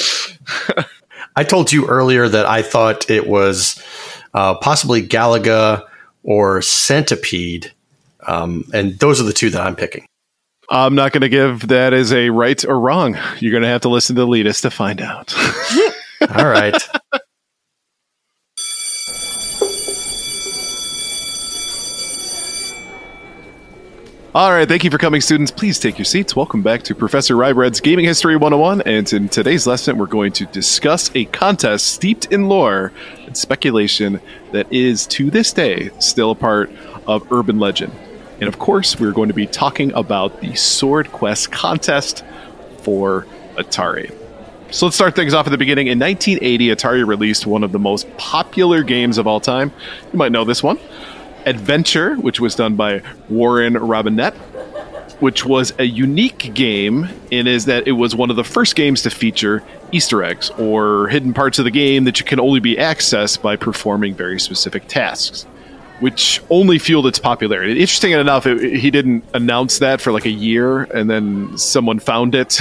[1.36, 3.82] I told you earlier that I thought it was
[4.34, 5.84] uh, possibly Galaga
[6.24, 7.72] or Centipede.
[8.28, 10.06] Um, and those are the two that I'm picking.
[10.70, 13.18] I'm not going to give that as a right or wrong.
[13.40, 15.34] You're going to have to listen to Leetist to find out.
[16.38, 16.76] All right.
[24.34, 25.52] All right, thank you for coming, students.
[25.52, 26.38] Please take your seats.
[26.38, 28.80] Welcome back to Professor Ryebread's Gaming History 101.
[28.84, 32.94] And in today's lesson, we're going to discuss a contest steeped in lore
[33.26, 34.22] and speculation
[34.54, 36.72] that is, to this day, still a part
[37.08, 37.92] of urban legend.
[38.40, 42.24] And of course, we're going to be talking about the Swordquest contest
[42.84, 44.18] for Atari.
[44.70, 45.88] So let's start things off at the beginning.
[45.88, 49.74] In 1980, Atari released one of the most popular games of all time.
[50.14, 50.80] You might know this one.
[51.46, 54.34] Adventure, which was done by Warren Robinett,
[55.22, 59.04] which was a unique game in is that it was one of the first games
[59.04, 62.76] to feature Easter eggs or hidden parts of the game that you can only be
[62.76, 65.46] accessed by performing very specific tasks,
[66.02, 67.80] which only fueled its popularity.
[67.80, 72.36] Interesting enough, it, he didn't announce that for like a year, and then someone found
[72.36, 72.60] it,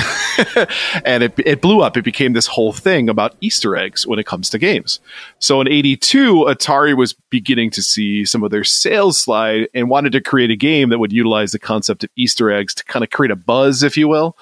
[1.05, 1.97] and it, it blew up.
[1.97, 5.01] It became this whole thing about Easter eggs when it comes to games.
[5.38, 10.12] So in 82, Atari was beginning to see some of their sales slide and wanted
[10.12, 13.11] to create a game that would utilize the concept of Easter eggs to kind of
[13.11, 14.36] create a buzz, if you will,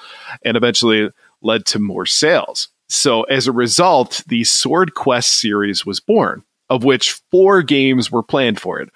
[0.44, 1.08] and eventually
[1.40, 2.68] led to more sales.
[2.88, 8.60] So as a result, the Swordquest series was born, of which four games were planned
[8.60, 8.90] for it.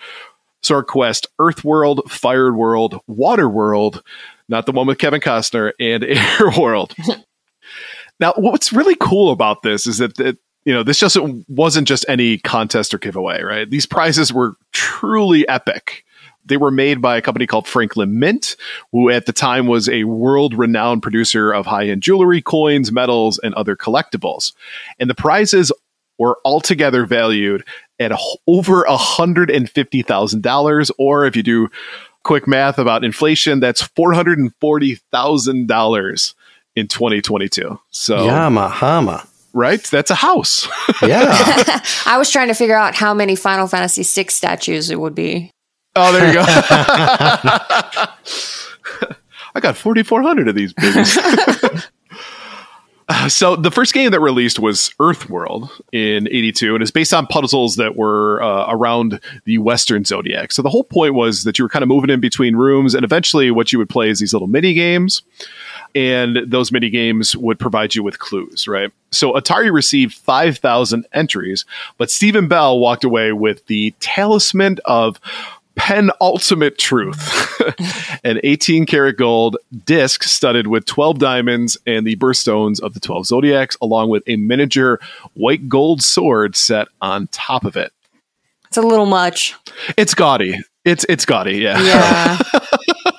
[0.62, 4.02] Swordquest Earthworld, Fire World, Water World,
[4.48, 6.94] not the one with Kevin Costner, and Air World.
[8.20, 11.16] now, what's really cool about this is that, that you know this just
[11.48, 13.68] wasn't just any contest or giveaway, right?
[13.68, 16.04] These prizes were truly epic.
[16.44, 18.56] They were made by a company called Franklin Mint,
[18.90, 23.38] who at the time was a world renowned producer of high end jewelry, coins, metals,
[23.42, 24.52] and other collectibles.
[24.98, 25.72] And the prizes
[26.18, 27.64] were altogether valued
[27.98, 31.68] at a, over $150,000, or if you do
[32.24, 36.34] quick math about inflation, that's $440,000
[36.76, 37.80] in 2022.
[37.90, 39.26] So, Yama Hama.
[39.52, 39.82] right?
[39.82, 40.68] That's a house.
[41.02, 41.32] Yeah.
[42.06, 45.50] I was trying to figure out how many Final Fantasy VI statues it would be.
[45.96, 46.44] Oh, there you go.
[49.54, 51.18] I got 4,400 of these babies.
[53.14, 57.26] Uh, so the first game that released was Earthworld in 82 and it's based on
[57.26, 60.50] puzzles that were uh, around the Western Zodiac.
[60.50, 63.04] So the whole point was that you were kind of moving in between rooms and
[63.04, 65.20] eventually what you would play is these little mini games
[65.94, 68.90] and those mini games would provide you with clues, right?
[69.10, 71.66] So Atari received 5,000 entries,
[71.98, 75.20] but Stephen Bell walked away with the Talisman of
[75.74, 77.60] penultimate truth
[78.24, 83.26] an 18 karat gold disc studded with 12 diamonds and the birthstones of the 12
[83.26, 85.00] zodiacs along with a miniature
[85.34, 87.92] white gold sword set on top of it
[88.68, 89.54] It's a little much.
[89.96, 92.38] it's gaudy it's it's gaudy yeah Yeah.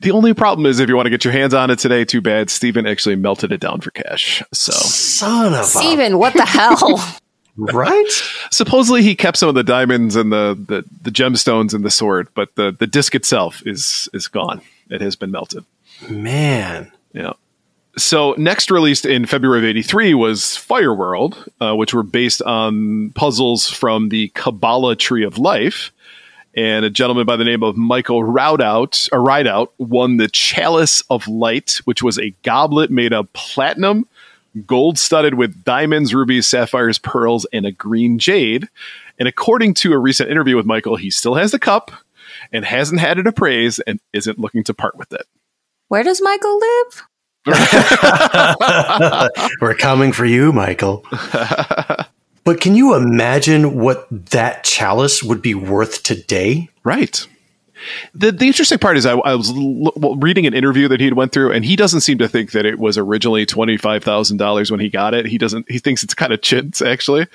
[0.00, 2.20] the only problem is if you want to get your hands on it today too
[2.20, 7.16] bad steven actually melted it down for cash so Son of a what the hell?
[7.56, 8.22] right?
[8.50, 12.28] supposedly he kept some of the diamonds and the, the the gemstones and the sword
[12.34, 15.64] but the the disc itself is is gone it has been melted
[16.08, 16.92] Man.
[17.12, 17.32] Yeah.
[17.96, 23.70] So next released in February of '83 was Fireworld, uh, which were based on puzzles
[23.70, 25.92] from the Kabbalah Tree of Life.
[26.56, 31.26] And a gentleman by the name of Michael Rideout, or Rideout won the Chalice of
[31.26, 34.06] Light, which was a goblet made of platinum,
[34.66, 38.68] gold studded with diamonds, rubies, sapphires, pearls, and a green jade.
[39.18, 41.92] And according to a recent interview with Michael, he still has the cup
[42.52, 45.26] and hasn't had it appraised and isn't looking to part with it.
[45.88, 47.02] Where does Michael live?
[49.60, 51.04] We're coming for you, Michael.
[52.44, 56.70] but can you imagine what that chalice would be worth today?
[56.84, 57.26] Right.
[58.14, 61.12] The, the interesting part is I, I was l- l- reading an interview that he
[61.12, 64.38] went through, and he doesn't seem to think that it was originally twenty five thousand
[64.38, 65.26] dollars when he got it.
[65.26, 65.70] He doesn't.
[65.70, 66.82] He thinks it's kind of chintz.
[66.82, 67.26] Actually,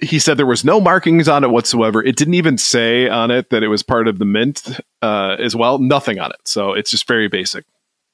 [0.00, 2.02] he said there was no markings on it whatsoever.
[2.02, 5.54] It didn't even say on it that it was part of the mint uh, as
[5.54, 5.78] well.
[5.78, 6.40] Nothing on it.
[6.44, 7.64] So it's just very basic.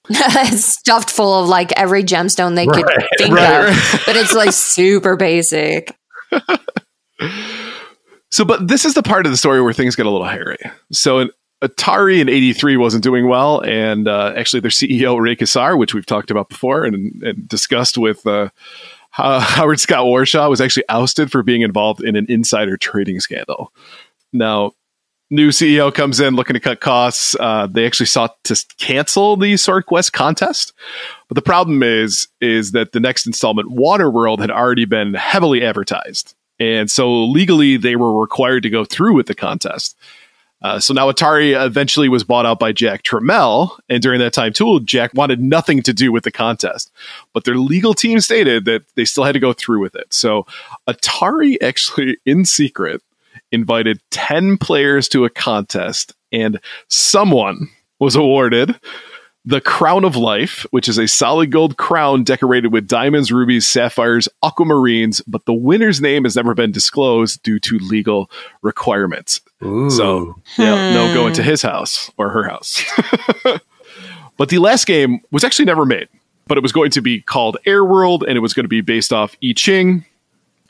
[0.53, 2.87] Stuffed full of like every gemstone they could
[3.19, 4.03] think right, of.
[4.07, 5.97] But it's like super basic.
[8.33, 10.59] So, but this is the part of the story where things get a little hairy.
[10.93, 11.31] So, in,
[11.63, 16.07] Atari in '83 wasn't doing well, and uh, actually, their CEO Ray Kassar, which we've
[16.07, 18.49] talked about before and, and discussed with uh,
[19.11, 23.73] Howard Scott Warshaw, was actually ousted for being involved in an insider trading scandal.
[24.33, 24.73] Now,
[25.29, 27.37] new CEO comes in looking to cut costs.
[27.39, 30.73] Uh, they actually sought to cancel the Swordquest contest,
[31.29, 36.35] but the problem is is that the next installment, Waterworld, had already been heavily advertised,
[36.59, 39.95] and so legally they were required to go through with the contest.
[40.63, 44.53] Uh, so now Atari eventually was bought out by Jack Tramiel, and during that time
[44.53, 46.93] too, Jack wanted nothing to do with the contest,
[47.33, 50.13] but their legal team stated that they still had to go through with it.
[50.13, 50.47] So
[50.87, 53.03] Atari actually, in secret,
[53.53, 58.79] invited 10 players to a contest, and someone was awarded
[59.45, 64.29] the Crown of Life, which is a solid gold crown decorated with diamonds, rubies, sapphires,
[64.45, 68.31] aquamarines, but the winner's name has never been disclosed due to legal
[68.63, 69.41] requirements.
[69.65, 69.89] Ooh.
[69.91, 72.85] So, yeah, no going to his house or her house.
[74.37, 76.09] but the last game was actually never made,
[76.47, 78.83] but it was going to be called Air World and it was going to be
[78.83, 80.05] based off I Ching.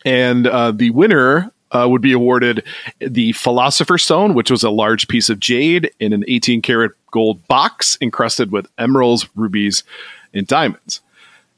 [0.04, 2.64] And uh, the winner uh, would be awarded
[3.00, 7.46] the Philosopher's Stone, which was a large piece of jade in an 18 karat gold
[7.48, 9.84] box encrusted with emeralds, rubies,
[10.32, 11.00] and diamonds.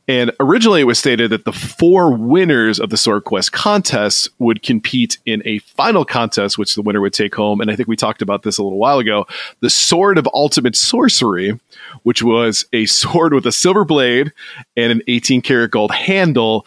[0.09, 5.19] And originally, it was stated that the four winners of the Swordquest contests would compete
[5.25, 7.61] in a final contest, which the winner would take home.
[7.61, 9.27] And I think we talked about this a little while ago
[9.61, 11.59] the Sword of Ultimate Sorcery,
[12.03, 14.33] which was a sword with a silver blade
[14.77, 16.67] and an 18 karat gold handle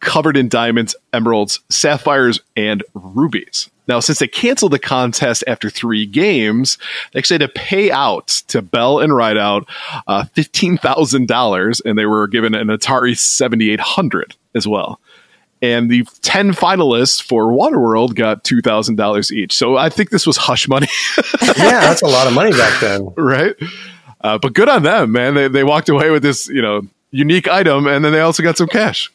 [0.00, 3.70] covered in diamonds, emeralds, sapphires, and rubies.
[3.90, 6.78] Now, since they canceled the contest after three games,
[7.12, 9.68] they actually had to pay out to Bell and Rideout
[10.06, 15.00] uh, $15,000, and they were given an Atari 7800 as well.
[15.62, 19.52] And the 10 finalists for Waterworld got $2,000 each.
[19.54, 20.86] So I think this was hush money,
[21.42, 23.08] yeah, that's a lot of money back then.
[23.16, 23.56] right?
[24.20, 25.34] Uh, but good on them, man.
[25.34, 28.56] They, they walked away with this, you know, unique item, and then they also got
[28.56, 29.10] some cash.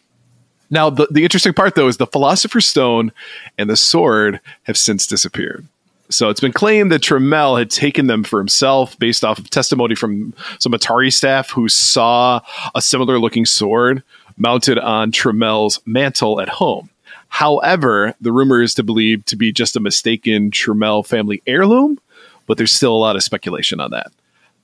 [0.70, 3.12] Now, the, the interesting part, though, is the Philosopher's Stone
[3.58, 5.66] and the sword have since disappeared.
[6.10, 9.96] So it's been claimed that Tramiel had taken them for himself based off of testimony
[9.96, 12.42] from some Atari staff who saw
[12.76, 14.04] a similar looking sword
[14.38, 16.90] mounted on Tramiel's mantle at home.
[17.30, 22.00] However, the rumor is to believe to be just a mistaken Tramiel family heirloom,
[22.46, 24.12] but there's still a lot of speculation on that.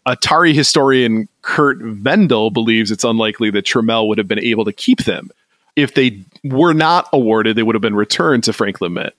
[0.07, 5.05] Atari historian Curt Vendel believes it's unlikely that Tramiel would have been able to keep
[5.05, 5.31] them
[5.75, 9.13] if they were not awarded, they would have been returned to Franklin Mint.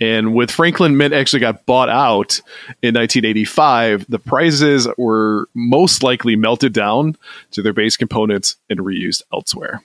[0.00, 2.40] And with Franklin Mint actually got bought out
[2.82, 7.16] in 1985, the prizes were most likely melted down
[7.52, 9.82] to their base components and reused elsewhere.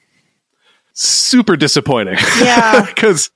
[0.94, 2.18] Super disappointing.
[2.40, 2.88] Yeah.
[2.98, 3.30] Because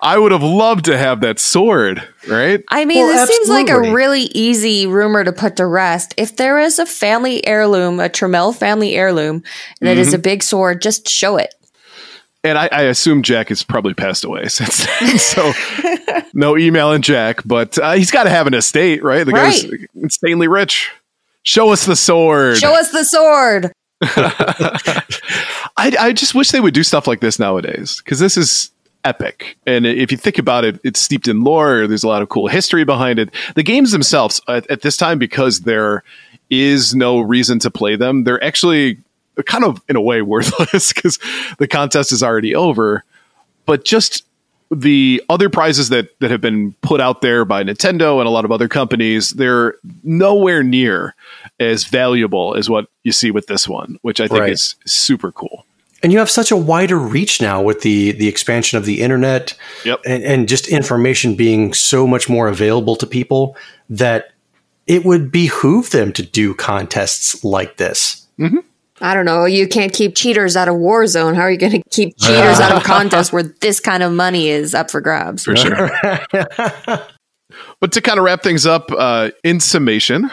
[0.00, 2.62] I would have loved to have that sword, right?
[2.68, 6.14] I mean, Well, this seems like a really easy rumor to put to rest.
[6.16, 9.42] If there is a family heirloom, a Tramiel family heirloom
[9.80, 10.16] that is mm-hmm.
[10.16, 11.54] a big sword, just show it.
[12.46, 15.18] And I, I assume Jack has probably passed away since then.
[15.18, 15.52] So
[16.34, 19.24] no emailing Jack, but uh, he's got to have an estate, right?
[19.24, 19.80] The guy's Right.
[19.94, 20.90] insanely rich.
[21.42, 22.56] Show us the sword.
[22.58, 23.72] Show us the sword.
[25.76, 28.70] I, I just wish they would do stuff like this nowadays because this is
[29.04, 29.56] epic.
[29.66, 31.86] And if you think about it, it's steeped in lore.
[31.86, 33.30] There's a lot of cool history behind it.
[33.54, 36.02] The games themselves, at, at this time, because there
[36.50, 38.98] is no reason to play them, they're actually
[39.42, 41.18] kind of, in a way, worthless because
[41.58, 43.04] the contest is already over.
[43.66, 44.24] But just
[44.70, 48.44] the other prizes that, that have been put out there by Nintendo and a lot
[48.44, 51.14] of other companies, they're nowhere near
[51.60, 54.52] as valuable as what you see with this one, which I think Right.
[54.52, 55.64] is super cool.
[56.02, 59.54] and you have such a wider reach now with the the expansion of the internet
[59.84, 60.00] Yep.
[60.04, 63.56] and, and just information being so much more available to people
[63.88, 64.32] that
[64.86, 68.26] it would behoove them to do contests like this.
[68.38, 68.58] Mm-hmm.
[69.00, 69.44] I don't know.
[69.44, 71.34] You can't keep cheaters out of Warzone.
[71.34, 74.48] How are you going to keep cheaters out of contests where this kind of money
[74.48, 75.44] is up for grabs?
[75.44, 75.90] for sure.
[77.80, 80.30] but to kind of wrap things up, uh, in summation,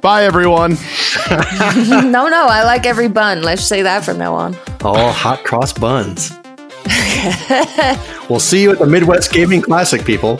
[0.00, 0.72] Bye, everyone.
[1.30, 3.42] no, no, I like every bun.
[3.42, 4.56] Let's say that from now on.
[4.82, 6.32] All hot cross buns.
[8.28, 10.38] We'll see you at the Midwest Gaming Classic, people.